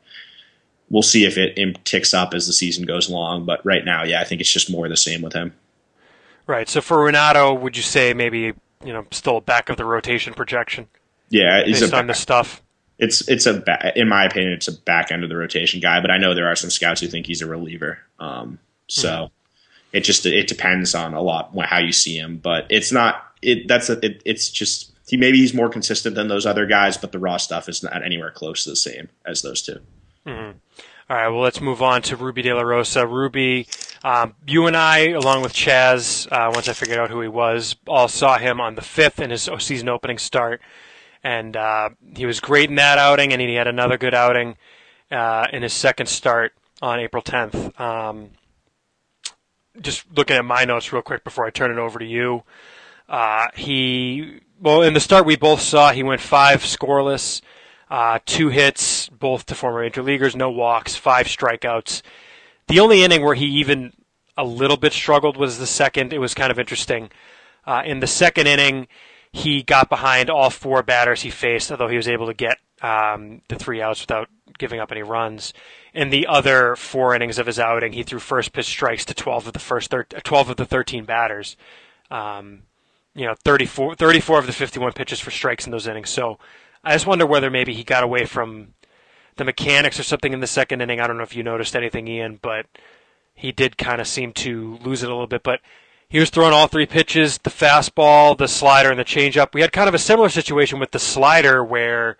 [0.89, 4.21] We'll see if it ticks up as the season goes along, but right now, yeah,
[4.21, 5.53] I think it's just more the same with him.
[6.45, 6.67] Right.
[6.67, 10.87] So for Ranaudo, would you say maybe you know still back of the rotation projection
[11.29, 12.61] Yeah, he's based a on the stuff?
[12.99, 15.99] it's it's a ba- in my opinion it's a back end of the rotation guy
[15.99, 19.31] but i know there are some scouts who think he's a reliever um, so
[19.93, 23.67] it just it depends on a lot how you see him but it's not it
[23.67, 27.11] that's a, it, it's just he maybe he's more consistent than those other guys but
[27.11, 29.79] the raw stuff is not anywhere close to the same as those two
[31.13, 31.29] All right.
[31.29, 33.05] Well, let's move on to Rubby De La Rosa.
[33.05, 33.67] Rubby,
[34.03, 37.75] Um, you and I, along with Chaz, uh, once I figured out who he was,
[37.85, 40.59] all saw him on the fifth in his season opening start,
[41.23, 44.57] and uh, he was great in that outing, and he had another good outing
[45.11, 47.79] uh, in his second start on April 10th.
[47.79, 48.31] Um,
[49.81, 52.41] just looking at my notes real quick before I turn it over to you.
[53.07, 57.41] Uh, he well in the start we both saw he went five scoreless,
[57.93, 62.01] uh, two hits, both to former major leaguers, no walks, five strikeouts.
[62.67, 63.93] The only inning where he even
[64.35, 66.11] a little bit struggled was the second.
[66.11, 67.11] It was kind of interesting.
[67.67, 68.87] Uh, in the second inning,
[69.31, 73.41] he got behind all four batters he faced, although he was able to get um,
[73.47, 74.27] the three outs without
[74.57, 75.53] giving up any runs.
[75.93, 79.45] In the other four innings of his outing, he threw first pitch strikes to 12
[79.45, 81.55] of the first thir- 12 of the 13 batters.
[82.09, 82.63] Um,
[83.13, 86.09] you know, 34, 34 of the 51 pitches for strikes in those innings.
[86.09, 86.39] So
[86.83, 88.73] I just wonder whether maybe he got away from
[89.37, 90.99] the mechanics or something in the second inning.
[90.99, 92.65] I don't know if you noticed anything, Ian, but
[93.33, 95.43] he did kind of seem to lose it a little bit.
[95.43, 95.61] But
[96.09, 99.53] he was throwing all three pitches the fastball, the slider, and the changeup.
[99.53, 102.17] We had kind of a similar situation with the slider where,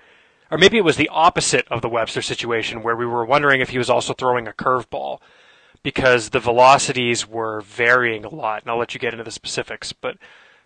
[0.49, 3.70] or maybe it was the opposite of the Webster situation where we were wondering if
[3.70, 5.20] he was also throwing a curveball
[5.84, 8.64] because the velocities were varying a lot.
[8.64, 9.91] And I'll let you get into the specifics.
[9.91, 10.18] But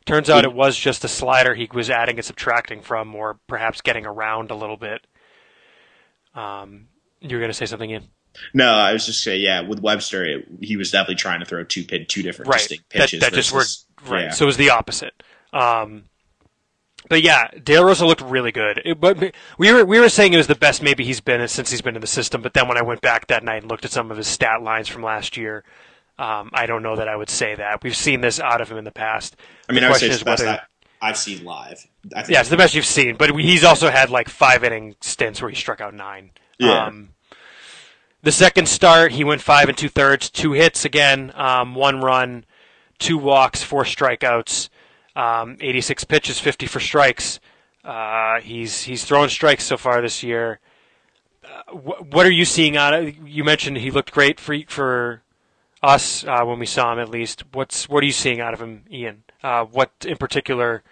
[0.07, 3.81] turns out it was just a slider he was adding and subtracting from, or perhaps
[3.81, 5.05] getting around a little bit.
[6.33, 6.87] Um,
[7.19, 8.09] you were going to say something, Ian?
[8.53, 11.63] No, I was just saying, yeah, with Webster, it, he was definitely trying to throw
[11.63, 12.59] two pit, two different right.
[12.59, 13.19] distinct pitches.
[13.19, 13.77] That, that just worked
[14.07, 14.25] right.
[14.25, 14.31] yeah.
[14.31, 15.23] So it was the opposite.
[15.53, 16.05] Um,
[17.09, 18.81] but yeah, De La Rosa looked really good.
[18.83, 21.71] It, but we were we were saying it was the best maybe he's been since
[21.71, 22.41] he's been in the system.
[22.41, 24.61] But then when I went back that night and looked at some of his stat
[24.61, 25.63] lines from last year,
[26.19, 27.83] um, I don't know that I would say that.
[27.83, 29.35] We've seen this out of him in the past.
[29.69, 30.61] I mean, The I would say it's the best whether-
[31.01, 31.85] I, I've seen live.
[32.15, 33.15] I think Yeah, it's the best you've seen.
[33.17, 36.31] But he's also had like five inning stints where he struck out nine.
[36.57, 36.85] Yeah.
[36.87, 37.09] Um,
[38.23, 42.45] the second start, he went five and two thirds, two hits again, um, one run,
[42.97, 44.69] two walks, four strikeouts,
[45.15, 47.39] um, 86 pitches, 50 for strikes.
[47.83, 50.59] Uh, he's he's thrown strikes so far this year.
[51.45, 53.15] Uh, wh- what are you seeing out of?
[53.27, 55.21] You mentioned he looked great for for
[55.87, 57.43] us uh, when we saw him at least.
[57.53, 59.23] What's what are you seeing out of him, Ian?
[59.41, 60.83] Uh, what in particular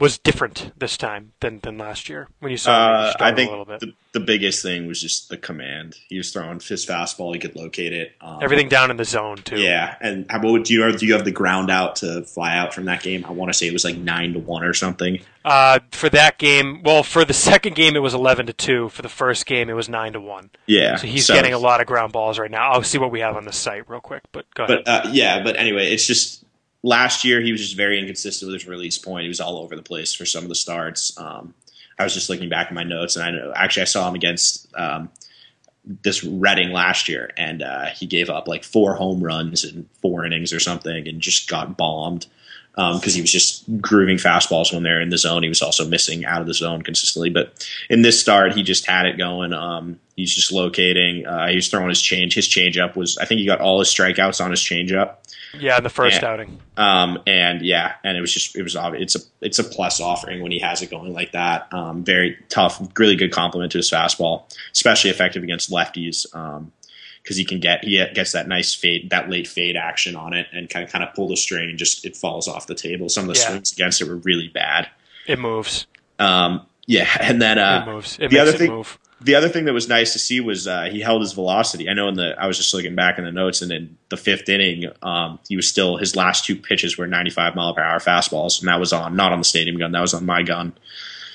[0.00, 3.48] was different this time than, than last year when you saw him Uh, I think
[3.48, 3.80] a little bit?
[3.80, 5.96] the, the biggest thing was just the command.
[6.08, 7.32] He was throwing his fastball.
[7.34, 8.12] He could locate it.
[8.20, 9.58] Um, Everything down in the zone too.
[9.60, 12.72] Yeah, and how about do you do you have the ground out to fly out
[12.74, 13.24] from that game?
[13.26, 15.20] I want to say it was like nine to one or something.
[15.44, 18.88] Uh, for that game, well, for the second game it was eleven to two.
[18.88, 20.50] For the first game it was nine to one.
[20.66, 22.72] Yeah, So he's getting a lot of ground balls right now.
[22.72, 24.82] I'll see what we have on the site real quick, but go ahead.
[24.86, 26.44] But uh, yeah, but anyway, it's just
[26.82, 29.22] last year he was just very inconsistent with his release point.
[29.22, 31.16] He was all over the place for some of the starts.
[31.18, 31.54] Um,
[31.98, 34.14] I was just looking back at my notes, and I know actually I saw him
[34.14, 35.10] against um,
[35.84, 40.24] this Reading last year, and uh, he gave up like four home runs in four
[40.24, 42.26] innings or something, and just got bombed
[42.74, 45.42] because he was just grooving fastballs when they're in the zone.
[45.42, 47.30] He was also missing out of the zone consistently.
[47.30, 49.52] But in this start, he just had it going.
[49.52, 51.26] Um, he's just locating.
[51.26, 52.34] Uh, he was throwing his change.
[52.34, 53.18] His changeup was.
[53.18, 55.16] I think he got all his strikeouts on his changeup.
[55.58, 56.28] yeah, in the first yeah.
[56.28, 56.60] outing.
[56.76, 59.14] Um, and yeah, and it was just it was obvious.
[59.14, 61.72] It's a it's a plus offering when he has it going like that.
[61.72, 66.32] Um, very tough, really good compliment to his fastball, especially effective against lefties.
[66.34, 66.72] Um,
[67.22, 70.46] because he can get he gets that nice fade, that late fade action on it,
[70.52, 73.08] and kind of kind of pull the string, and just it falls off the table.
[73.08, 73.48] Some of the Yeah.
[73.48, 74.88] swings against it were really bad.
[75.26, 75.86] It moves.
[76.18, 78.18] Um, yeah, and then It uh, moves.
[78.20, 78.98] It the other it thing- move.
[79.20, 81.88] the other thing that was nice to see was uh, he held his velocity.
[81.88, 84.16] I know in the I was just looking back in the notes, and in the
[84.16, 87.98] fifth inning, um, he was still his last two pitches were 95 mile per hour
[88.00, 90.72] fastballs, and that was on not on the stadium gun, that was on my gun.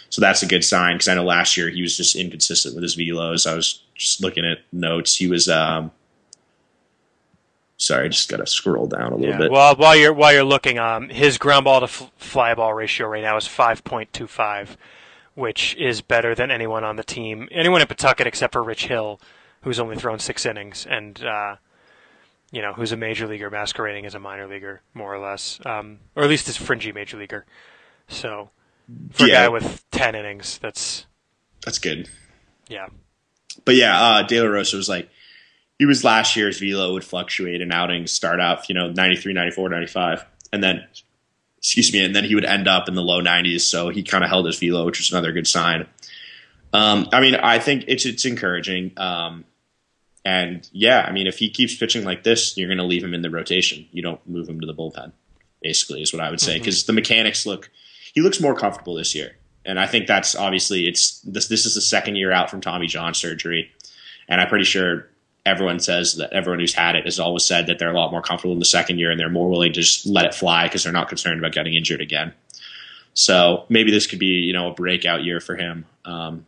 [0.09, 2.83] So that's a good sign because I know last year he was just inconsistent with
[2.83, 3.49] his velos.
[3.49, 5.15] I was just looking at notes.
[5.17, 5.91] He was um,
[7.77, 9.37] sorry, I just got to scroll down a little Yeah.
[9.37, 9.51] bit.
[9.51, 13.07] Well, while you're while you're looking, um, his ground ball to f- fly ball ratio
[13.07, 14.77] right now is five point two five,
[15.33, 19.19] which is better than anyone on the team, anyone in Pawtucket except for Rich Hill,
[19.61, 21.55] who's only thrown six innings and uh,
[22.51, 25.99] you know who's a major leaguer masquerading as a minor leaguer, more or less, um,
[26.15, 27.45] or at least is fringy major leaguer.
[28.07, 28.51] So
[29.11, 29.43] for Yeah.
[29.43, 31.05] a guy with ten innings, that's
[31.63, 32.09] that's good.
[32.67, 32.87] yeah.
[33.63, 35.09] But yeah, uh, De La Rosa was like,
[35.79, 39.69] he was last year's velo would fluctuate in outings, start off, you know, 93, 94,
[39.69, 40.25] 95.
[40.53, 40.85] And then,
[41.57, 43.61] excuse me, and then he would end up in the low 90s.
[43.61, 45.87] So he kind of held his velo, which was another good sign.
[46.73, 48.91] Um, I mean, I think it's, it's encouraging.
[48.97, 49.45] Um,
[50.25, 53.13] and yeah, I mean, if he keeps pitching like this, you're going to leave him
[53.13, 53.87] in the rotation.
[53.91, 55.13] You don't move him to the bullpen,
[55.61, 56.57] basically, is what I would say.
[56.59, 57.69] Because the mechanics look,
[58.15, 59.35] he looks more comfortable this year.
[59.65, 61.47] And I think that's obviously it's this.
[61.47, 63.71] This is the second year out from Tommy John surgery,
[64.27, 65.07] and I'm pretty sure
[65.45, 68.21] everyone says that everyone who's had it has always said that they're a lot more
[68.21, 70.83] comfortable in the second year and they're more willing to just let it fly because
[70.83, 72.33] they're not concerned about getting injured again.
[73.13, 75.85] So maybe this could be you know a breakout year for him.
[76.03, 76.45] Um,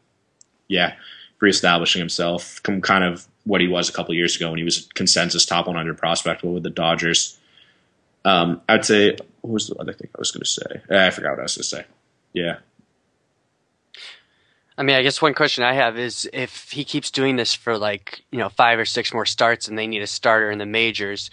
[0.68, 0.96] yeah,
[1.40, 4.94] reestablishing himself, kind of what he was a couple years ago when he was a
[4.94, 7.38] consensus top 100 prospect with the Dodgers.
[8.26, 9.18] Um, I'd say
[9.48, 10.82] what was the other thing I was going to say?
[10.90, 11.86] Eh, I forgot what I was going to say.
[12.34, 12.58] Yeah.
[14.78, 17.78] I mean, I guess one question I have is if he keeps doing this for
[17.78, 20.66] like you know five or six more starts, and they need a starter in the
[20.66, 21.32] majors,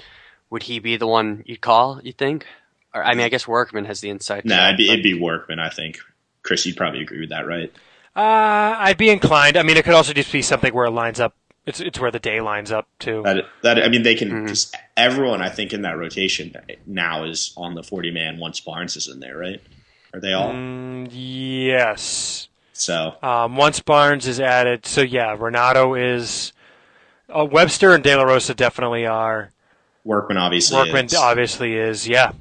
[0.48, 2.00] would he be the one you'd call?
[2.02, 2.46] You think?
[2.94, 4.44] Or, I mean, I guess Workman has the insight.
[4.44, 5.58] No, nah, it'd be, it'd be Workman.
[5.58, 5.98] I think.
[6.42, 7.72] Chris, you'd probably agree with that, right?
[8.16, 9.56] Uh, I'd be inclined.
[9.56, 11.34] I mean, it could also just be something where it lines up.
[11.66, 13.22] It's it's where the day lines up too.
[13.24, 14.30] That, that I mean, they can.
[14.30, 14.82] Mm-hmm.
[14.96, 16.54] Everyone, I think, in that rotation
[16.86, 18.38] now is on the forty man.
[18.38, 19.60] Once Barnes is in there, right?
[20.12, 20.52] Are they all?
[20.52, 22.48] Mm, yes.
[22.74, 26.52] So um, once Barnes is added, so yeah, Ranaudo is.
[27.34, 29.50] Uh, Webster and De La Rosa definitely are.
[30.04, 30.76] Workman obviously.
[30.76, 31.14] Workman is.
[31.14, 32.06] obviously is.
[32.06, 32.32] Yeah.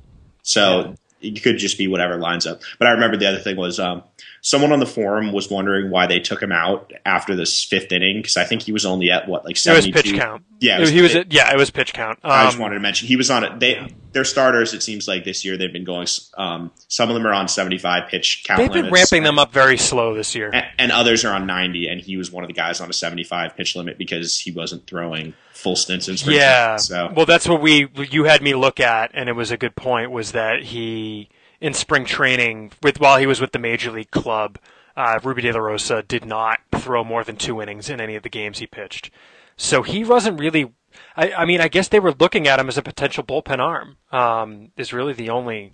[0.41, 1.32] So yeah.
[1.32, 2.61] it could just be whatever lines up.
[2.78, 4.03] But I remember the other thing was um,
[4.43, 8.17] someone on the forum was wondering why they took him out after this fifth inning
[8.17, 9.89] because I think he was only at what like seventy.
[9.89, 10.43] It was pitch count.
[10.59, 11.15] Yeah, was, he was.
[11.15, 12.19] At, yeah, it was pitch count.
[12.23, 13.59] Um, I just um, wanted to mention he was on it.
[13.59, 14.73] They their starters.
[14.73, 16.07] It seems like this year they've been going.
[16.37, 18.59] Um, some of them are on seventy five pitch count.
[18.59, 21.87] They've been ramping them up very slow this year, and, and others are on ninety.
[21.87, 24.51] And he was one of the guys on a seventy five pitch limit because he
[24.51, 26.35] wasn't throwing full stints in spring.
[26.35, 26.75] Yeah.
[26.75, 29.77] So well, that's what we you had me look at, and it was a good
[29.77, 30.11] point.
[30.11, 31.29] Was that he
[31.64, 34.59] in spring training with while he was with the major league club
[34.95, 38.24] uh, Rubby De La Rosa did not throw more than two innings in any of
[38.24, 39.09] the games he pitched.
[39.57, 40.72] So he wasn't really.
[41.16, 43.97] I, I mean, I guess they were looking at him as a potential bullpen arm.
[44.11, 45.74] Um, is really the only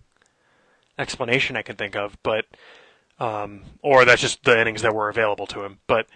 [0.98, 2.46] explanation I can think of, but
[3.20, 5.80] um, or that's just the innings that were available to him.
[5.88, 6.08] But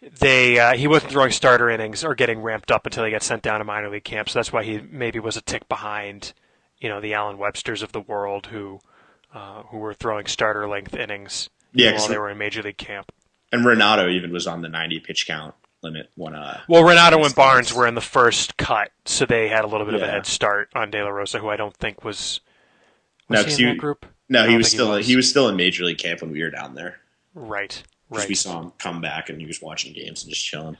[0.00, 3.42] they uh, he wasn't throwing starter innings or getting ramped up until he got sent
[3.42, 4.28] down to minor league camp.
[4.28, 6.32] So that's why he maybe was a tick behind,
[6.78, 8.80] you know, the Allen Websters of the world who
[9.34, 13.12] uh, who were throwing starter length innings yeah, while they were in major league camp.
[13.50, 17.34] And Ranaudo even was on the 90 pitch count limit when uh well Ranaudo and
[17.34, 20.02] Barnes were in the first cut, so they had a little bit yeah.
[20.02, 22.40] of a head start on De La Rosa, who I don't think was,
[23.28, 24.06] was no, he group.
[24.28, 25.06] No, he was still he was.
[25.08, 25.28] he was.
[25.28, 27.00] still in major league camp when we were down there.
[27.34, 28.28] Right, right.
[28.28, 30.78] We saw him come back and he was watching games and just chilling.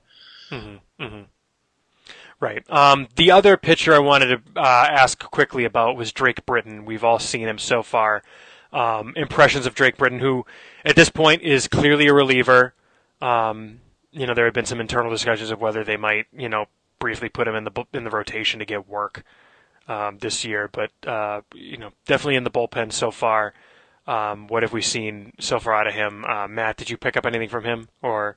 [0.50, 1.22] Mm-hmm, mm-hmm.
[2.42, 2.68] Right.
[2.68, 6.84] Um, the other pitcher I wanted to uh, ask quickly about was Drake Britton.
[6.84, 8.24] We've all seen him so far.
[8.72, 10.44] Um, impressions of Drake Britton, who
[10.84, 12.74] at this point is clearly a reliever.
[13.20, 13.78] Um,
[14.10, 16.66] you know, there have been some internal discussions of whether they might, you know,
[16.98, 19.22] briefly put him in the in the rotation to get work
[19.86, 23.54] um, this year, but uh, you know, definitely in the bullpen so far.
[24.08, 26.24] Um, what have we seen so far out of him?
[26.24, 28.36] Uh, Matt, did you pick up anything from him, or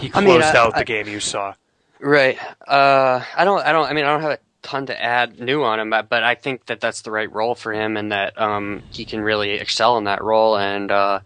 [0.00, 1.54] he closed I mean, I, out the I, game you saw?
[2.02, 2.36] Right.
[2.66, 3.64] Uh, I don't.
[3.64, 3.86] I don't.
[3.86, 6.34] I mean, I don't have a ton to add new on him, but, but I
[6.34, 9.96] think that that's the right role for him, and that um, he can really excel
[9.98, 10.58] in that role.
[10.58, 11.20] And uh,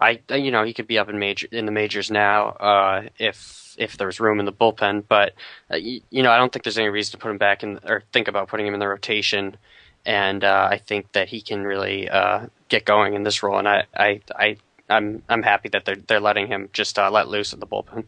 [0.00, 3.76] I, you know, he could be up in major in the majors now uh, if
[3.76, 5.04] if there's room in the bullpen.
[5.06, 5.34] But
[5.70, 7.80] uh, you, you, know, I don't think there's any reason to put him back in
[7.84, 9.58] or think about putting him in the rotation.
[10.06, 13.58] And uh, I think that he can really uh, get going in this role.
[13.58, 14.56] And I, I, I,
[14.88, 18.04] I'm I'm happy that they're they're letting him just uh, let loose in the bullpen.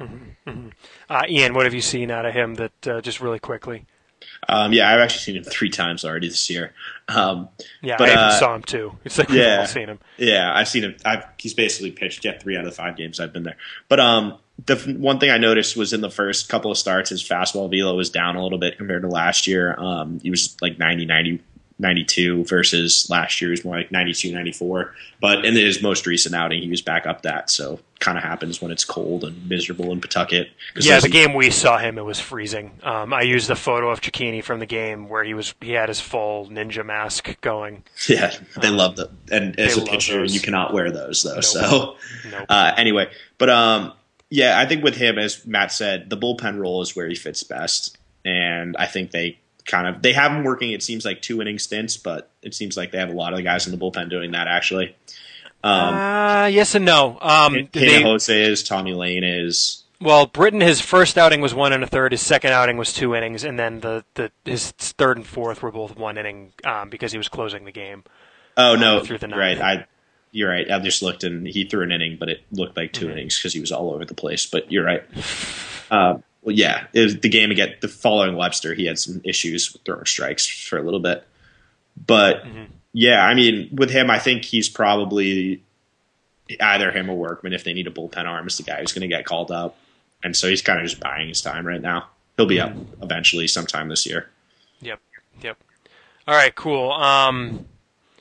[0.00, 1.30] Mm-hmm, mm-hmm.
[1.30, 3.86] Ian, what have you seen out of him that just really quickly?
[4.48, 6.72] Um, yeah, I've actually seen him three times already this year.
[7.08, 7.48] Um,
[7.82, 8.92] yeah, but, I even uh, saw him too.
[9.04, 9.98] It's like yeah, we've seen him.
[10.16, 10.96] Yeah, I've seen him.
[11.04, 13.56] I've, he's basically pitched yeah three out of the five games I've been there.
[13.88, 17.26] But um, the one thing I noticed was in the first couple of starts, his
[17.26, 19.74] fastball velo was down a little bit compared to last year.
[19.78, 21.40] Um, he was like 90, 90,
[21.78, 24.94] 92 versus last year he was more like 92, 94.
[25.20, 27.50] But in his most recent outing, he was back up that.
[27.50, 30.50] So kind of happens when it's cold and miserable in Pawtucket.
[30.76, 32.78] Yeah, the game we saw him, it was freezing.
[32.82, 35.88] Um, I used the photo of Cecchini from the game where he was he had
[35.88, 37.84] his full ninja mask going.
[38.08, 39.10] Yeah, they um, love that.
[39.30, 41.34] And as a pitcher, you cannot wear those though.
[41.34, 41.44] Nope.
[41.44, 41.96] So
[42.30, 42.46] nope.
[42.48, 43.92] Uh, anyway, but um,
[44.30, 47.42] yeah, I think with him, as Matt said, the bullpen role is where he fits
[47.42, 50.72] best, and I think they kind of they have him working.
[50.72, 53.36] It seems like two inning stints, but it seems like they have a lot of
[53.36, 54.96] the guys in the bullpen doing that actually.
[55.64, 57.18] Um, uh, yes and no.
[57.20, 59.84] Um, they, Jose is Tommy Layne is.
[60.00, 62.12] Well, Britton, his first outing was one and a third.
[62.12, 65.72] His second outing was two innings, and then the, the his third and fourth were
[65.72, 68.04] both one inning um, because he was closing the game.
[68.56, 69.60] Oh no, through the right.
[69.60, 69.86] I
[70.30, 70.70] you're right.
[70.70, 73.12] I just looked and he threw an inning, but it looked like 2 mm-hmm.
[73.12, 74.46] innings because he was all over the place.
[74.46, 75.02] But you're right.
[75.90, 77.74] Uh, well, yeah, the game again.
[77.80, 81.26] The following Webster, he had some issues with throwing strikes for a little bit,
[81.96, 82.64] but mm-hmm.
[82.98, 85.62] Yeah, I mean, with him, I think he's probably
[86.60, 89.02] either him or Workman if they need a bullpen arm is the guy who's going
[89.02, 89.76] to get called up.
[90.24, 92.08] and so he's kind of just buying his time right now.
[92.36, 94.30] He'll be up eventually sometime this year.
[94.80, 95.00] Yep.
[95.42, 95.58] Yep.
[96.26, 96.52] All right.
[96.52, 96.90] Cool.
[96.90, 97.66] Um,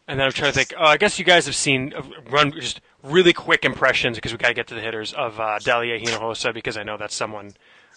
[0.08, 0.76] and then I'm trying to think.
[0.78, 4.38] Oh, I guess you guys have seen uh, run just really quick impressions because we
[4.38, 7.54] got to get to the hitters of uh, Dalier Hinojosa because I know that's someone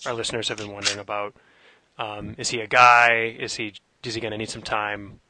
[0.06, 1.34] our listeners have been wondering about.
[1.98, 3.36] Um, is he a guy?
[3.38, 3.74] Is he?
[4.02, 5.20] Is he going to need some time?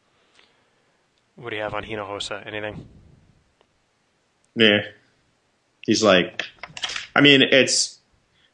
[1.36, 2.46] What do you have on Hinojosa?
[2.46, 2.86] Anything?
[4.54, 4.80] Yeah,
[5.82, 6.46] he's like,
[7.14, 7.98] I mean, it's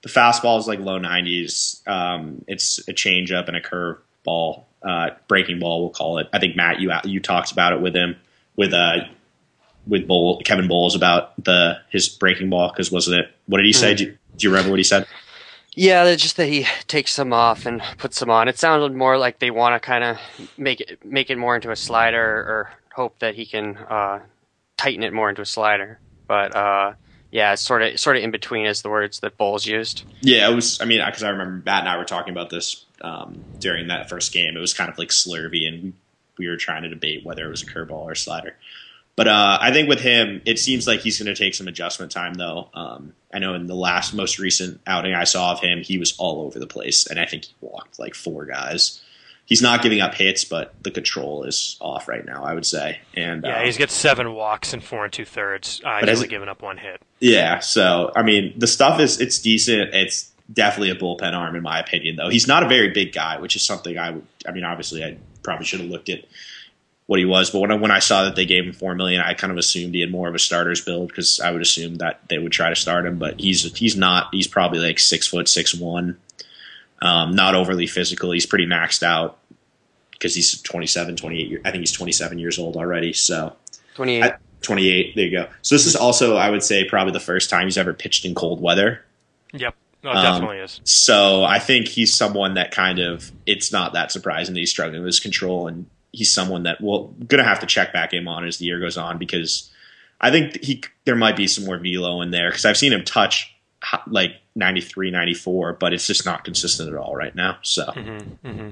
[0.03, 1.83] the fastball is like low nineties.
[1.87, 5.81] Um, it's a changeup and a curve ball, uh, breaking ball.
[5.81, 6.29] We'll call it.
[6.33, 8.17] I think Matt, you you talked about it with him
[8.57, 9.07] with uh
[9.87, 13.31] with Bowl, Kevin Boles about the his breaking ball because wasn't it?
[13.47, 13.95] What did he say?
[13.95, 15.07] Do, you, do you remember what he said?
[15.77, 18.49] Yeah, just that he takes some off and puts some on.
[18.49, 20.17] It sounded more like they want to kind of
[20.57, 24.21] make it make it more into a slider, or hope that he can uh,
[24.79, 25.99] tighten it more into a slider.
[26.27, 26.95] But uh,
[27.31, 30.05] yeah, sort of sort of in between is the words that Boles used.
[30.23, 30.81] Yeah, it was.
[30.81, 34.09] I mean, because I remember Matt and I were talking about this um, during that
[34.09, 34.57] first game.
[34.57, 35.93] It was kind of like slurvy, and
[36.39, 38.57] we were trying to debate whether it was a curveball or a slider.
[39.17, 42.13] But uh, I think with him, it seems like he's going to take some adjustment
[42.13, 42.69] time, though.
[42.75, 46.15] Um, I know in the last most recent outing I saw of him, he was
[46.19, 49.01] all over the place, and I think he walked like four guys.
[49.47, 52.45] He's not giving up hits, but the control is off right now.
[52.45, 55.81] I would say, and Yeah, uh, he's got seven walks and four and two thirds.
[55.85, 57.01] Uh, But he's has only given up one hit.
[57.21, 59.95] Yeah, so I mean, the stuff is it's decent.
[59.95, 62.29] It's definitely a bullpen arm in my opinion, though.
[62.29, 64.27] He's not a very big guy, which is something I would.
[64.47, 66.25] I mean, obviously, I probably should have looked at
[67.07, 69.21] what he was, but when I, when I saw that they gave him four million,
[69.21, 71.97] I kind of assumed he had more of a starter's build because I would assume
[71.97, 74.29] that they would try to start him, but he's he's not.
[74.33, 76.19] He's probably like six foot six one,
[77.03, 78.33] um, not overly physical.
[78.33, 79.39] He's pretty maxed out
[80.11, 83.13] because he's 27, 28 year, I think he's 27 years old already.
[83.13, 83.55] So
[83.95, 84.25] Twenty eight.
[84.25, 85.15] I- 28.
[85.15, 85.47] There you go.
[85.63, 88.35] So this is also, I would say, probably the first time he's ever pitched in
[88.35, 89.05] cold weather.
[89.53, 90.81] Yep, oh, Um, definitely is.
[90.83, 95.03] So I think he's someone that kind of it's not that surprising that he's struggling
[95.03, 95.87] with his control, and
[96.17, 98.97] he's someone that we're gonna have to check back in on as the year goes
[98.97, 99.71] on because
[100.21, 103.05] I think he there might be some more velo in there because I've seen him
[103.05, 103.55] touch
[104.07, 107.59] like 93, 94, but it's just not consistent at all right now.
[107.63, 108.71] So Mm-hmm.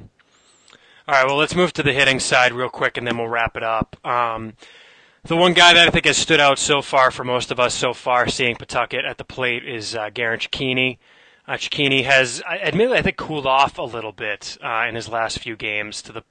[1.07, 3.59] All right, well, let's move to the hitting side real quick, and then we'll wrap
[3.59, 3.95] it up.
[4.07, 4.55] Um,
[5.25, 7.75] the one guy that I think has stood out so far for most of us
[7.75, 10.97] so far, seeing Pawtucket at the plate, is uh, Garin Cecchini.
[11.47, 15.41] Uh, Cecchini has, admittedly, I think cooled off a little bit uh, in his last
[15.41, 16.01] few games.
[16.03, 16.25] To the,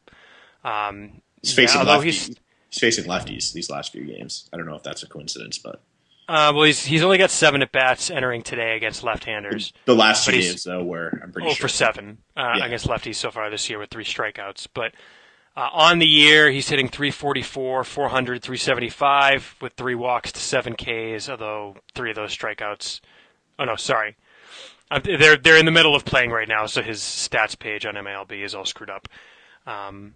[0.64, 2.28] um, he's facing yeah, he's
[2.70, 4.50] He's, facing lefties these last few games.
[4.52, 5.82] I don't know if that's a coincidence, but
[6.28, 9.74] uh, well, he's he's only got seven at bats entering today against left-handers.
[9.86, 11.52] the last two games though were I'm pretty sure.
[11.52, 12.66] Oh, sure for seven uh, Yeah.
[12.66, 14.68] against lefties so far this year with three strikeouts.
[14.74, 14.94] But
[15.56, 21.30] uh, on the year, he's hitting 344, 400, 375 with three walks to seven Ks,
[21.30, 23.02] although three of those strikeouts.
[23.60, 24.16] Oh, no, sorry.
[24.90, 27.94] Uh, they're, they're in the middle of playing right now, so his stats page on
[27.94, 29.08] MLB is all screwed up.
[29.68, 30.16] Um,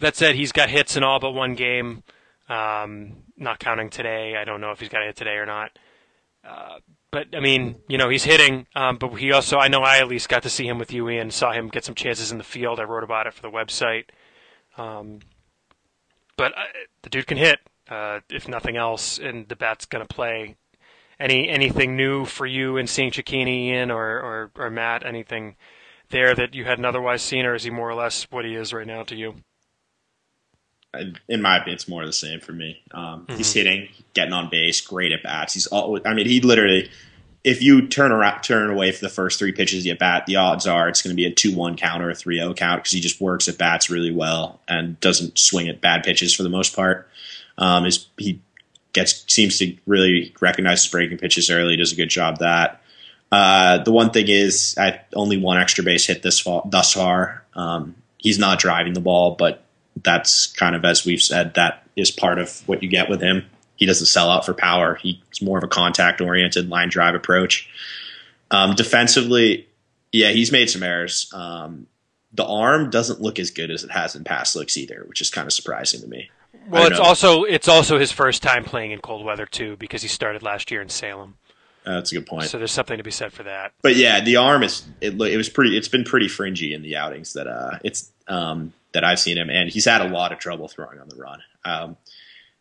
[0.00, 2.02] that said, he's got hits in all but one game,
[2.48, 4.36] um, not counting today.
[4.36, 5.70] I don't know if he's got a hit today or not
[7.14, 8.66] but I mean, you know, he's hitting.
[8.74, 11.08] Um, but he also, I know, I at least got to see him with you,
[11.08, 11.30] Ian.
[11.30, 12.80] Saw him get some chances in the field.
[12.80, 14.06] I wrote about it for the website.
[14.76, 15.20] Um,
[16.36, 16.64] but uh,
[17.02, 20.56] the dude can hit, uh, if nothing else, and the bat's gonna play.
[21.20, 25.06] Any anything new for you in seeing Cecchini in or, or or Matt?
[25.06, 25.54] Anything
[26.10, 28.72] there that you hadn't otherwise seen, or is he more or less what he is
[28.72, 29.36] right now to you?
[31.28, 32.82] In my opinion, it's more of the same for me.
[32.92, 33.58] Um, He's Mm-hmm.
[33.58, 35.54] hitting, getting on base, great at bats.
[35.54, 35.98] He's all.
[36.06, 36.90] I mean, he literally,
[37.42, 40.36] if you turn around, turn away for the first three pitches you at bat, the
[40.36, 43.00] odds are it's going to be a two-one count or a 3-0 count because he
[43.00, 46.74] just works at bats really well and doesn't swing at bad pitches for the most
[46.74, 47.08] part.
[47.58, 48.40] Um, is he
[48.92, 51.76] gets seems to really recognize his breaking pitches early.
[51.76, 52.80] Does a good job that.
[53.32, 57.42] Uh, the one thing is, I only one extra base hit this fall, thus far.
[57.54, 59.63] Um, he's not driving the ball, but
[60.02, 63.46] that's kind of as we've said, that is part of what you get with him.
[63.76, 64.94] He doesn't sell out for power.
[64.96, 67.68] He's more of a contact oriented line drive approach.
[68.50, 69.68] Um, defensively,
[70.12, 71.30] yeah, he's made some errors.
[71.32, 71.86] Um,
[72.32, 75.30] the arm doesn't look as good as it has in past looks either, which is
[75.30, 76.30] kind of surprising to me.
[76.68, 77.04] Well, it's know.
[77.04, 80.70] also it's also his first time playing in cold weather too, because he started last
[80.70, 81.36] year in Salem.
[81.84, 82.48] Uh, that's a good point.
[82.48, 83.72] So there's something to be said for that.
[83.82, 85.20] but yeah, the arm is it.
[85.20, 85.76] It was pretty.
[85.76, 89.50] It's been pretty fringy in the outings that uh, it's um, that I've seen him,
[89.50, 91.40] and he's had a lot of trouble throwing on the run.
[91.64, 91.96] Um,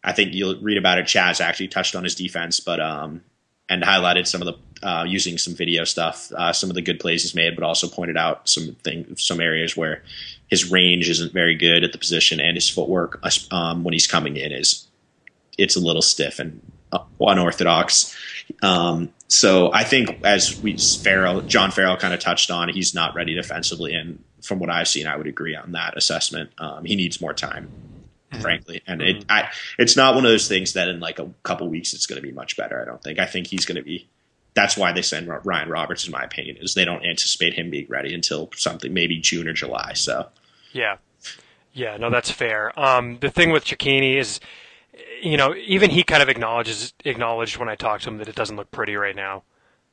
[0.03, 1.05] I think you'll read about it.
[1.05, 3.21] Chaz actually touched on his defense, but um,
[3.69, 6.99] and highlighted some of the uh, using some video stuff, uh, some of the good
[6.99, 10.03] plays he's made, but also pointed out some thing, some areas where
[10.49, 13.21] his range isn't very good at the position, and his footwork
[13.51, 14.88] um, when he's coming in is
[15.57, 16.61] it's a little stiff and
[17.19, 18.15] unorthodox.
[18.61, 23.15] Um, so I think as we Farrell, John Farrell kind of touched on, he's not
[23.15, 26.51] ready defensively, and from what I've seen, I would agree on that assessment.
[26.57, 27.71] Um, he needs more time,
[28.41, 31.67] frankly, and it I, it's not one of those things that in like a couple
[31.69, 32.81] weeks it's going to be much better.
[32.81, 33.19] I don't think.
[33.19, 34.07] I think he's going to be.
[34.55, 37.87] That's why they send Ryan Roberts, in my opinion, is they don't anticipate him being
[37.89, 39.93] ready until something maybe June or July.
[39.93, 40.29] So
[40.73, 40.97] Yeah.
[41.73, 42.77] Yeah, no, that's fair.
[42.79, 44.39] Um, the thing with Cecchini is,
[45.23, 48.35] you know, even he kind of acknowledges acknowledged when I talked to him that it
[48.35, 49.43] doesn't look pretty right now.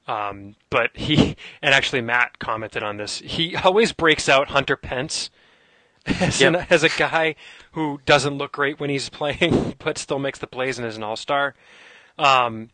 [0.07, 3.18] Um, but he and actually Matt commented on this.
[3.18, 5.30] He always breaks out Hunter Pence
[6.07, 7.34] as, an, as a guy
[7.72, 11.03] who doesn't look great when he's playing, but still makes the plays and is an
[11.03, 11.55] all star.
[12.18, 12.70] Um,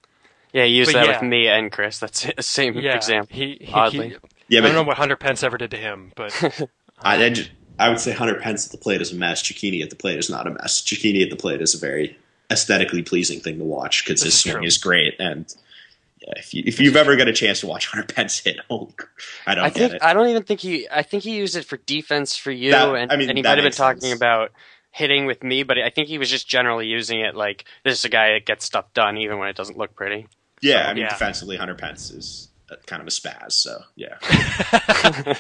[0.53, 1.21] Yeah, you used But that yeah.
[1.21, 1.99] with me and Chris.
[1.99, 3.37] That's the same yeah, example.
[3.37, 4.09] He, he, oddly.
[4.11, 4.17] he-
[4.49, 6.33] Yeah, I don't know what Hunter Pence ever did to him, but
[7.03, 7.47] I, I, ju-
[7.79, 9.43] I would say Hunter Pence at the plate is a mess.
[9.43, 10.81] Cecchini at the plate is not a mess.
[10.81, 12.17] Cecchini at the plate is a very
[12.51, 14.65] aesthetically pleasing thing to watch because his swing true.
[14.65, 15.15] is great.
[15.19, 15.57] And yeah,
[16.37, 18.95] if you if you've ever got a chance to watch Hunter Pence hit, holy,
[19.47, 20.03] I don't I get think it.
[20.03, 20.89] I don't even think he.
[20.91, 23.43] I think he used it for defense for you, That- and, I mean, and he
[23.43, 24.17] might have been talking sense.
[24.17, 24.53] about
[24.91, 28.05] hitting with me, but I think he was just generally using it like this is
[28.05, 30.27] a guy that gets stuff done even when it doesn't look pretty.
[30.63, 31.11] yeah, I mean Yeah.
[31.11, 32.49] defensively, Hunter Pence is
[32.87, 33.53] kind of a spaz.
[33.53, 34.19] So yeah,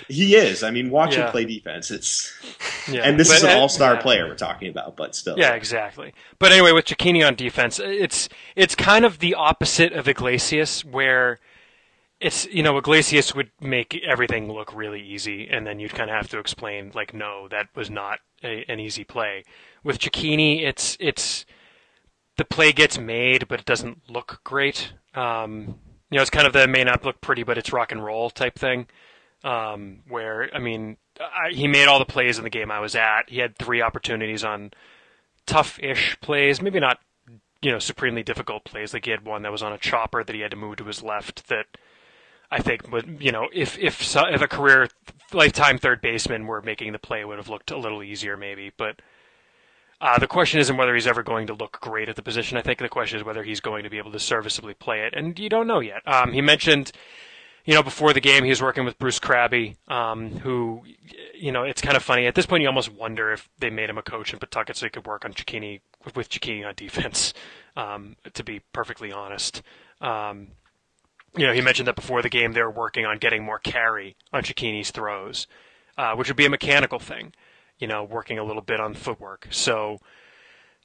[0.08, 0.62] he is.
[0.62, 1.26] I mean, watch Yeah.
[1.26, 1.90] him play defense.
[1.90, 2.32] It's
[2.90, 3.02] yeah.
[3.02, 4.00] and this But, is an all star yeah.
[4.02, 6.12] player we're talking about, but still, Yeah, exactly.
[6.38, 11.38] But anyway, with Cecchini on defense, it's it's kind of the opposite of Iglesias, where
[12.20, 16.16] it's you know Iglesias would make everything look really easy, and then you'd kind of
[16.16, 19.44] have to explain like, no, that was not a, an easy play.
[19.84, 21.44] With Cecchini, it's it's
[22.36, 24.92] the play gets made, but it doesn't look great.
[25.14, 25.78] Um,
[26.10, 28.30] you know, it's kind of the may not look pretty, but it's rock and roll
[28.30, 28.86] type thing.
[29.44, 32.94] Um, where I mean, I, he made all the plays in the game I was
[32.94, 33.28] at.
[33.28, 34.72] He had three opportunities on
[35.46, 36.98] tough-ish plays, maybe not,
[37.62, 38.92] you know, supremely difficult plays.
[38.92, 40.84] Like he had one that was on a chopper that he had to move to
[40.84, 41.48] his left.
[41.48, 41.66] That
[42.50, 44.88] I think would, you know, if if if a career
[45.32, 48.72] lifetime third baseman were making the play, would have looked a little easier, maybe.
[48.76, 49.00] But
[50.00, 52.58] uh, the question isn't whether he's ever going to look great at the position.
[52.58, 55.14] I think the question is whether he's going to be able to serviceably play it,
[55.14, 56.02] and you don't know yet.
[56.06, 56.92] Um, he mentioned
[57.66, 60.84] you know, before the game, he was working with Bruce Crabbe, um, who,
[61.34, 62.26] you know, it's kind of funny.
[62.26, 64.86] At this point, you almost wonder if they made him a coach in Pawtucket so
[64.86, 65.80] he could work on Cecchini
[66.14, 67.34] with Cecchini on defense.
[67.78, 69.60] Um, to be perfectly honest,
[70.00, 70.52] um,
[71.36, 74.16] you know, he mentioned that before the game they were working on getting more carry
[74.32, 75.46] on Cecchini's throws,
[75.98, 77.34] uh, which would be a mechanical thing.
[77.78, 79.48] You know, working a little bit on footwork.
[79.50, 79.98] So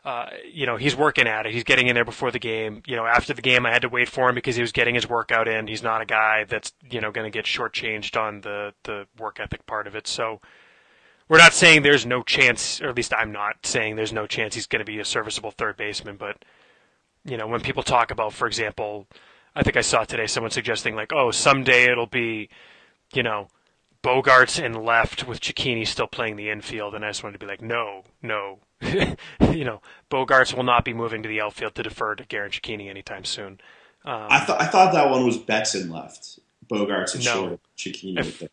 [0.04, 1.54] uh, you know, he's working at it.
[1.54, 2.82] He's getting in there before the game.
[2.88, 4.96] You know, after the game, I had to wait for him because he was getting
[4.96, 5.68] his workout in.
[5.68, 9.40] He's not a guy that's you know going to get shortchanged on the the work
[9.40, 10.08] ethic part of it.
[10.08, 10.42] So
[11.30, 14.56] we're not saying there's no chance, or at least I'm not saying there's no chance
[14.56, 16.18] he's going to be a serviceable third baseman.
[16.18, 16.44] But
[17.24, 19.06] you know, when people talk about, for example,
[19.56, 22.50] I think I saw today someone suggesting like, oh, someday it'll be,
[23.14, 23.50] you know.
[24.04, 27.50] Bogaerts in left with Cicchini still playing the infield, and I just wanted to be
[27.50, 32.16] like, no, no, you know, Bogaerts will not be moving to the outfield to defer
[32.16, 33.60] to Garin Cecchini anytime soon.
[34.04, 37.34] Um, I thought I thought that one was Betson left, Bogaerts and No.
[37.34, 38.20] short, Cecchini.
[38.20, 38.44] If-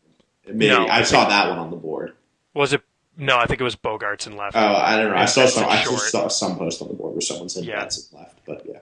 [0.47, 2.15] Maybe no, I I saw that one on the board.
[2.55, 2.81] was it?
[3.19, 4.57] No, I think it was Bogaerts in left.
[4.57, 5.17] Oh, I don't know.
[5.19, 5.65] I saw some.
[5.69, 7.85] I saw some post on the board where someone said Yeah.
[7.85, 8.79] Betson left, but yeah.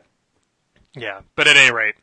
[0.95, 1.97] Yeah, but at any rate,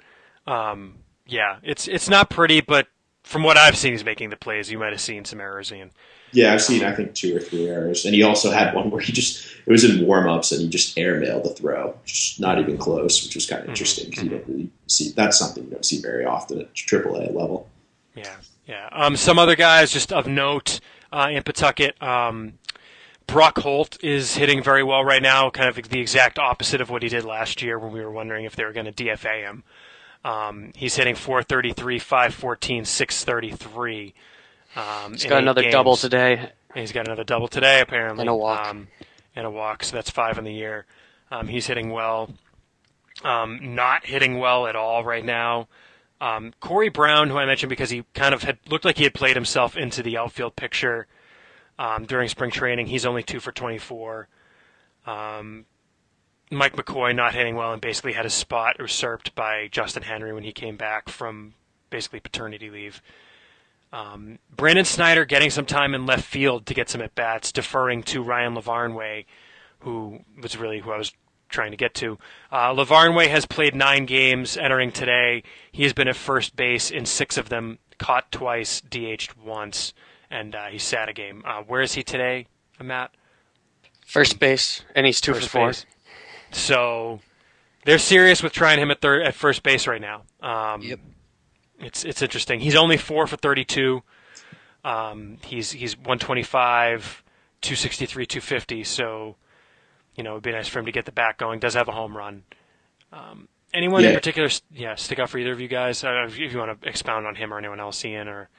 [0.48, 2.88] um, yeah, it's it's not pretty, but
[3.24, 4.70] from what I've seen, he's making the plays.
[4.70, 5.92] You might have seen some errors in.
[6.32, 9.02] Yeah, I've seen I think two or three errors, and he also had one where
[9.02, 12.60] he just it was in warm ups and he just airmailed the throw, just not
[12.60, 15.70] even close, which was kind of interesting because you don't really see that's something you
[15.70, 17.70] don't see very often at AAA level.
[18.16, 18.36] Yeah,
[18.68, 18.90] yeah.
[18.92, 20.80] Um, some other guys just of note
[21.12, 22.02] uh, in Pawtucket.
[22.02, 22.54] Um,
[23.28, 27.04] Brock Holt is hitting very well right now, kind of the exact opposite of what
[27.04, 29.64] he did last year when we were wondering if they were going to DFA him.
[30.24, 34.14] Um, he's hitting 433, 514, 633.
[34.76, 35.74] Um, He's got another games.
[35.74, 36.50] double today.
[36.74, 38.22] He's got another double today, apparently.
[38.22, 38.68] And a walk.
[38.68, 38.88] Um,
[39.36, 40.86] and a walk, so that's five in the year.
[41.30, 42.30] Um, he's hitting well.
[43.24, 45.68] Um, not hitting well at all right now.
[46.22, 49.14] Um, Corey Brown, who I mentioned because he kind of had looked like he had
[49.14, 51.08] played himself into the outfield picture
[51.78, 52.88] um, during spring training.
[52.88, 54.28] He's only two for 24.
[55.06, 55.66] Um,
[56.58, 60.44] Mike McCoy not hitting well and basically had his spot usurped by Justin Henry when
[60.44, 61.54] he came back from
[61.90, 63.02] basically paternity leave.
[63.92, 68.02] Um, Brandon Snyder getting some time in left field to get some at bats, deferring
[68.04, 69.26] to Ryan Lavarnway,
[69.80, 71.12] who was really who I was
[71.50, 72.18] trying to get to.
[72.52, 75.44] Uh, Lavarnway has played nine games entering today.
[75.72, 79.94] He has been at first base in six of them, caught twice, DH'd once,
[80.32, 81.44] and uh, he sat a game.
[81.46, 82.48] Uh, where is he today,
[82.82, 83.12] Matt?
[84.08, 85.68] First base, and he's two First for four.
[85.68, 85.86] base.
[86.54, 87.20] So,
[87.86, 90.24] they're serious with trying him at third at first base right now.
[90.42, 91.00] Um, Yep.
[91.80, 92.62] It's it's interesting.
[92.62, 94.04] He's only four for thirty two.
[94.86, 97.24] Um, he's he's one twenty five,
[97.62, 98.84] two sixty three, two fifty.
[98.86, 99.36] So,
[100.16, 101.60] you know, it'd be nice for him to get the bat going.
[101.60, 102.44] Does have a home run.
[103.12, 104.50] Um, anyone in particular?
[104.72, 106.04] Yeah, stick out for either of you guys.
[106.06, 108.50] If you want to expound on him or anyone else, Ian or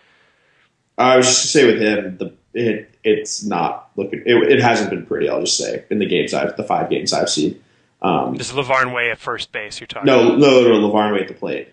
[0.98, 4.22] I was just to say with him, the it it's not looking.
[4.26, 5.28] It, it hasn't been pretty.
[5.30, 7.62] I'll just say in the games I've the five games I've seen.
[8.04, 9.80] Um, this is Lavarnway at first base.
[9.80, 10.06] You're talking.
[10.06, 11.68] no, no, no, Lavarnway at the plate.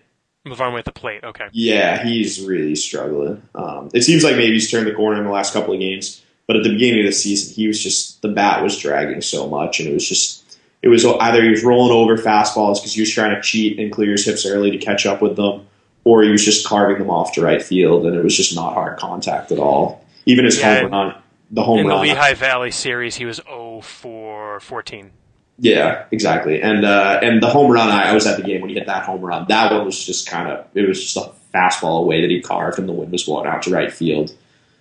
[0.46, 1.22] Lavarnway at the plate.
[1.22, 1.46] Okay.
[1.52, 3.42] Yeah, he's really struggling.
[3.54, 6.22] Um, it seems like maybe he's turned the corner in the last couple of games,
[6.46, 9.46] but at the beginning of the season, he was just the bat was dragging so
[9.46, 13.00] much, and it was just it was either he was rolling over fastballs because he
[13.02, 15.66] was trying to cheat and clear his hips early to catch up with them,
[16.04, 18.72] or he was just carving them off to right field, and it was just not
[18.72, 20.04] hard contact at all.
[20.26, 21.14] Even his Yeah, home run,
[21.50, 21.86] the home run.
[21.86, 25.10] In the Lehigh Valley series, he was 0 for 14.
[25.58, 26.60] Yeah, exactly.
[26.62, 28.86] And uh, and the home run, I, I was at the game when he hit
[28.86, 29.46] that home run.
[29.48, 32.78] That one was just kind of it was just a fastball away that he carved,
[32.78, 34.34] and the wind was blowing out to right field.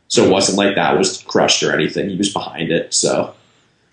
[0.07, 2.09] So it wasn't like that was crushed or anything.
[2.09, 2.93] He was behind it.
[2.93, 3.33] So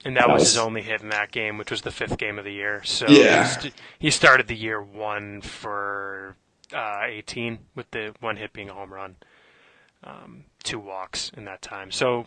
[0.04, 2.16] And that That was was- his only hit in that game, which was the fifth
[2.18, 2.82] game of the year.
[2.84, 3.42] So Yeah.
[3.44, 6.36] he st- he started the year one for
[6.74, 9.16] uh, 18, with the one hit being a home run,
[10.04, 11.90] um, two walks in that time.
[11.90, 12.26] So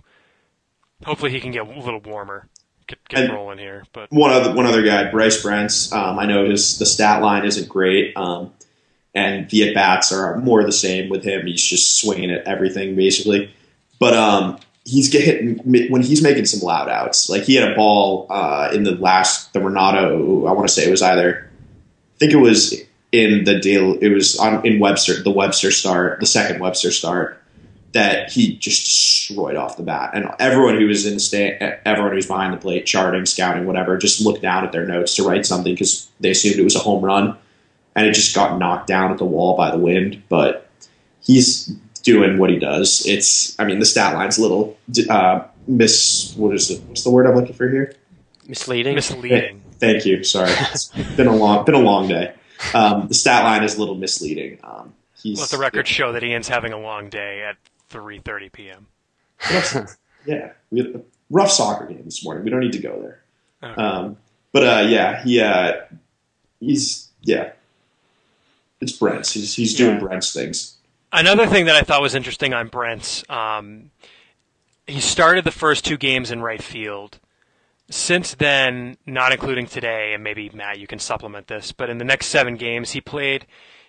[1.06, 2.48] hopefully he can get a little warmer,
[2.92, 3.84] get, get And- rolling here.
[3.94, 5.92] But one other one other guy, Bryce Brentz.
[5.94, 8.52] Um, I know his the stat line isn't great, um,
[9.16, 11.46] and the at bats are more the same with him.
[11.46, 13.54] He's just swinging at everything basically,
[14.00, 15.58] but um, he's getting
[15.90, 17.30] when he's making some loud outs.
[17.30, 20.48] Like he had a ball uh, in the last the Ranaudo.
[20.48, 21.50] I want to say it was either.
[22.16, 22.80] I think it was
[23.12, 23.98] in the deal.
[24.00, 27.41] It was on in Webster the Webster start, the second Webster start
[27.94, 30.12] that he just destroyed off the bat.
[30.14, 33.66] And everyone who was in the stand, everyone who was behind the plate, charting, scouting,
[33.66, 36.76] whatever, just looked down at their notes to write something because they assumed it was
[36.76, 37.38] a home run,
[37.96, 40.24] and it just got knocked down at the wall by the wind.
[40.30, 40.70] But
[41.22, 41.66] he's
[42.04, 43.06] doing what he does.
[43.06, 44.78] It's, I mean, the stat line's a little
[45.10, 46.34] uh, miss.
[46.36, 46.82] What is it?
[46.84, 47.94] What's the word I'm looking for here?
[48.48, 48.96] Misleading.
[48.96, 49.62] misleading.
[49.80, 50.24] Thank you.
[50.24, 52.34] Sorry, it's been a long, been a long day.
[52.74, 54.60] Um, the stat line is a little misleading.
[54.64, 57.58] Um, he's Let the record show that Ian's having a long day at
[57.92, 58.88] 3:30 p.m.
[60.26, 62.44] yeah, we had a rough soccer game this morning.
[62.44, 63.24] We don't need to go there.
[63.72, 63.82] Okay.
[63.82, 64.18] Um,
[64.52, 65.74] but uh, yeah, he uh,
[66.60, 67.52] he's yeah,
[68.80, 69.34] it's Brentz.
[69.34, 70.02] He's he's doing Yeah.
[70.02, 70.78] Brentz things.
[71.14, 73.92] Another thing that I thought was interesting on Brentz, um,
[74.88, 77.20] he started the first two games in right field.
[77.90, 82.06] Since then, not including today, and maybe Matt, you can supplement this, but in the
[82.06, 83.46] next seven games, he played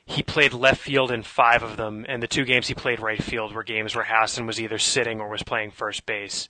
[0.07, 3.23] he played left field in five of them, and the two games he played right
[3.23, 6.49] field were games where Hassan was either sitting or was playing first base.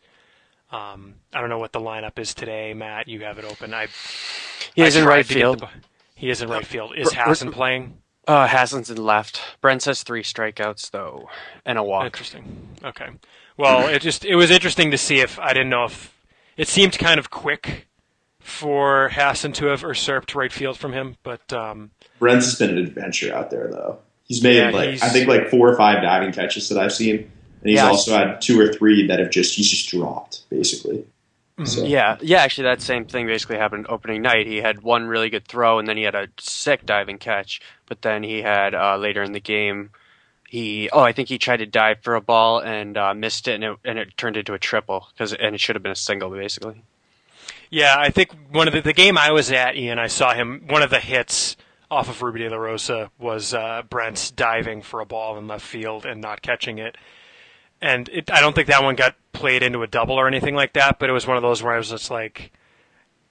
[0.70, 3.06] Um, I don't know what the lineup is today, Matt.
[3.08, 3.74] You have it open.
[3.74, 3.88] I
[4.74, 5.60] He I is in right field.
[5.60, 5.68] the-
[6.14, 6.94] he is in right field.
[6.96, 7.98] Is Hassan playing?
[8.28, 9.40] Uh, Hassan's in left.
[9.60, 11.28] Brent says three strikeouts though,
[11.66, 12.06] and a walk.
[12.06, 12.68] Interesting.
[12.84, 13.08] Okay.
[13.58, 16.14] Well, it just it was interesting to see if I didn't know if
[16.56, 17.88] it seemed kind of quick
[18.42, 21.90] for Hassan to have usurped right field from him, but um,
[22.20, 23.98] Brentz has been an adventure out there though.
[24.26, 26.92] He's made Yeah, like he's- I think like four or five diving catches that I've
[26.92, 27.30] seen, and
[27.70, 27.86] he's Yeah.
[27.88, 31.04] also had two or three that have just he's just dropped basically.
[31.64, 32.38] So, Yeah, yeah.
[32.38, 34.46] Actually, that same thing basically happened opening night.
[34.46, 37.60] He had one really good throw, and then he had a sick diving catch.
[37.86, 39.90] But then he had uh, later in the game,
[40.48, 43.54] he oh I think he tried to dive for a ball and uh, missed it,
[43.56, 45.96] and it and it turned into a triple because and it should have been a
[45.96, 46.82] single basically.
[47.72, 50.64] Yeah, I think one of the, the game I was at, Ian, I saw him.
[50.68, 51.56] One of the hits
[51.90, 55.64] off of Rubby De La Rosa was uh, Brentz diving for a ball in left
[55.64, 56.98] field and not catching it.
[57.80, 60.74] And it, I don't think that one got played into a double or anything like
[60.74, 62.52] that, but it was one of those where I was just like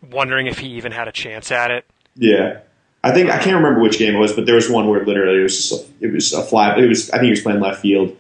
[0.10, 1.86] wondering if he even had a chance at it.
[2.16, 2.62] Yeah.
[3.04, 5.40] I think I can't remember which game it was, but there was one where literally
[5.40, 6.76] it was just a, it was a fly.
[6.78, 8.18] It was I think he was playing left field.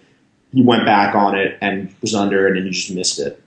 [0.53, 3.41] He went back on it and was under, and then he just missed it.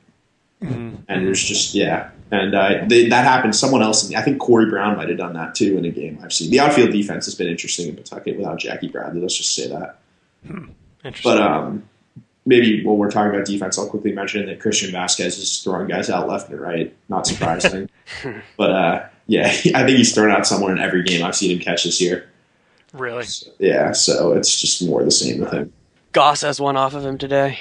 [0.60, 3.54] And it was just yeah, and uh, they, that happened.
[3.54, 6.32] Someone else, I think Corey Brown might have done that too in a game I've
[6.32, 6.50] seen.
[6.50, 9.20] The outfield defense has been interesting in Pawtucket without Jackie Bradley.
[9.20, 9.98] Let's just say that.
[10.44, 11.22] Interesting.
[11.22, 11.88] But um,
[12.46, 16.10] maybe when we're talking about defense, I'll quickly mention that Christian Vazquez is throwing guys
[16.10, 16.94] out left and right.
[17.08, 17.88] Not surprising,
[18.56, 21.62] but uh, yeah, I think he's thrown out someone in every game I've seen him
[21.62, 22.28] catch this year.
[22.92, 23.26] really?
[23.58, 25.72] Yeah, so it's just more the same with him.
[26.12, 27.58] Gose has one off of him today.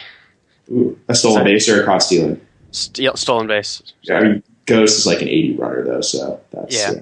[0.71, 2.39] Ooh, a stolen base or a caught stealing.
[2.71, 3.81] Steal, stolen base.
[4.09, 6.91] I mean, Gose is like an 80 runner though, so that's Yeah.
[6.93, 6.99] yeah.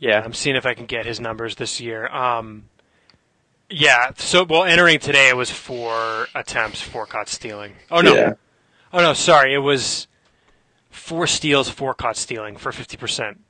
[0.00, 2.06] Yeah, I'm seeing if I can get his numbers this year.
[2.08, 2.68] Um,
[3.68, 4.12] yeah.
[4.16, 7.72] So, well, entering today, it was four attempts, four caught stealing.
[7.90, 8.14] Oh no.
[8.14, 8.32] Yeah.
[8.92, 9.12] Oh no.
[9.12, 10.06] Sorry, it was
[10.90, 13.40] four steals, four caught stealing for 50 percent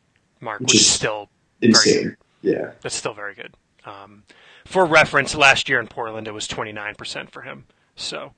[0.41, 1.29] mark, which, Which is is- still
[1.61, 2.17] insane.
[2.43, 2.73] Yeah.
[2.81, 3.53] That's still very good.
[3.85, 4.23] Um,
[4.65, 7.67] for reference, last year in Portland, it was 29% for him.
[7.97, 8.33] So,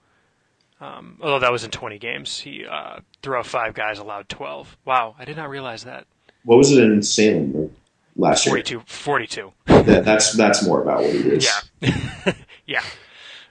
[0.80, 4.76] um, although that was in 20 games, he uh, threw out five guys, allowed 12.
[4.84, 6.06] Wow, I did not realize that.
[6.44, 7.74] What was it in Salem
[8.16, 8.52] last year?
[8.52, 8.82] 42.
[8.86, 9.52] 42.
[9.66, 11.50] That, that's that's more about what it is.
[11.80, 12.32] Yeah.
[12.66, 12.82] yeah.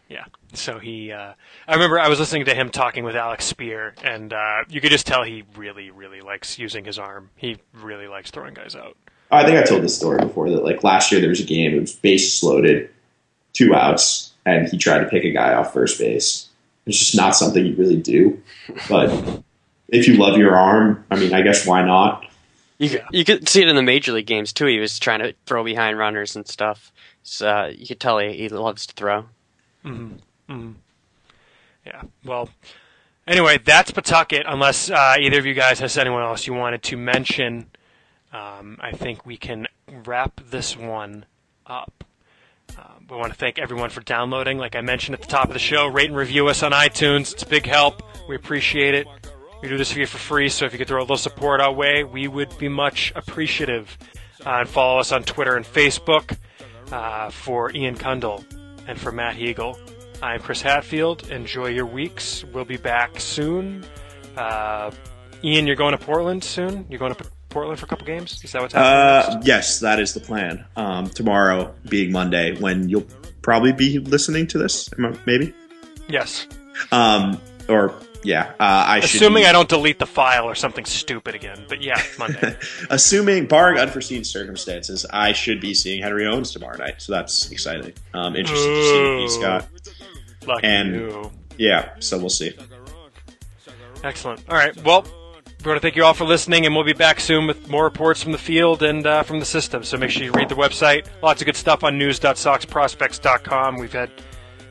[0.10, 0.26] Yeah.
[0.54, 1.34] So he, uh,
[1.68, 4.92] I remember I was listening to him talking with Alex Speier, and uh, you could
[4.92, 7.30] just tell he really, really likes using his arm.
[7.36, 8.98] He really likes throwing guys out.
[9.32, 11.76] I think I told this story before that like last year there was a game,
[11.76, 12.90] it was bases loaded,
[13.54, 16.49] two outs, and he tried to pick a guy off first base.
[16.90, 18.42] It's just not something you really do.
[18.90, 19.44] But
[19.88, 22.26] if you love your arm, I mean, I guess why not?
[22.78, 24.66] You could, you could see it in the major league games too.
[24.66, 26.92] He was trying to throw behind runners and stuff.
[27.24, 29.26] So, uh, you could tell he, he loves to throw.
[29.86, 30.72] mm-hmm
[31.86, 32.02] Yeah.
[32.24, 32.50] Well,
[33.28, 34.46] anyway, that's Pawtucket.
[34.48, 37.68] Unless uh, either of you guys has anyone else you wanted to mention,
[38.32, 39.68] um, I think we can
[40.06, 41.26] wrap this one
[41.66, 42.04] up.
[43.10, 44.60] We want to thank everyone for downloading.
[44.60, 47.34] Like I mentioned at the top of the show, rate and review us on iTunes.
[47.34, 48.04] It's a big help.
[48.28, 49.08] We appreciate it.
[49.64, 51.60] We do this for you for free, so if you could throw a little support
[51.60, 53.98] our way, we would be much appreciative.
[54.46, 56.38] Uh, and follow us on Twitter and Facebook
[56.92, 58.46] uh, for Ian Cundall
[58.88, 59.78] and for Matt Huegel.
[60.22, 61.30] I'm Chris Hatfield.
[61.32, 62.46] Enjoy your weeks.
[62.54, 63.86] We'll be back soon.
[64.38, 64.92] Uh,
[65.44, 66.86] Ian, you're going to Portland soon?
[66.90, 68.40] You're going to Portland for a couple games?
[68.44, 69.38] Is that what's happening?
[69.38, 70.66] Uh, yes, that is the plan.
[70.76, 73.08] Um, tomorrow being Monday, when you'll
[73.42, 74.90] probably be listening to this,
[75.26, 75.54] maybe.
[76.08, 76.48] yes.
[76.92, 77.94] Um, or
[78.24, 79.22] yeah, uh, I should.
[79.22, 81.66] Assuming be- I don't delete the file or something stupid again.
[81.70, 82.56] But yeah, Monday.
[82.90, 87.94] Assuming, barring unforeseen circumstances, I should be seeing Henry Owens tomorrow night, so that's exciting.
[88.14, 89.68] Um, interested to see what he's got.
[90.48, 91.32] Lucky And- you.
[91.58, 92.56] Yeah, so we'll see.
[94.04, 94.42] Excellent.
[94.50, 94.76] All right.
[94.84, 95.06] Well,
[95.64, 97.84] we want to thank you all for listening, and we'll be back soon with more
[97.84, 99.84] reports from the field and uh, from the system.
[99.84, 101.06] So make sure you read the website.
[101.22, 103.76] Lots of good stuff on news.soxprospects.com.
[103.76, 104.10] We've had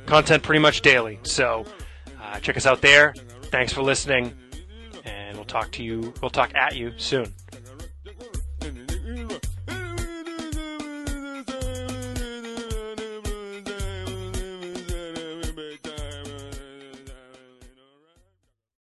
[0.06, 1.19] content pretty much daily.
[1.24, 1.66] So
[2.23, 3.15] uh, check us out there.
[3.43, 4.35] Thanks for listening,
[5.05, 6.15] and we'll talk to you.
[6.23, 7.35] We'll talk at you soon.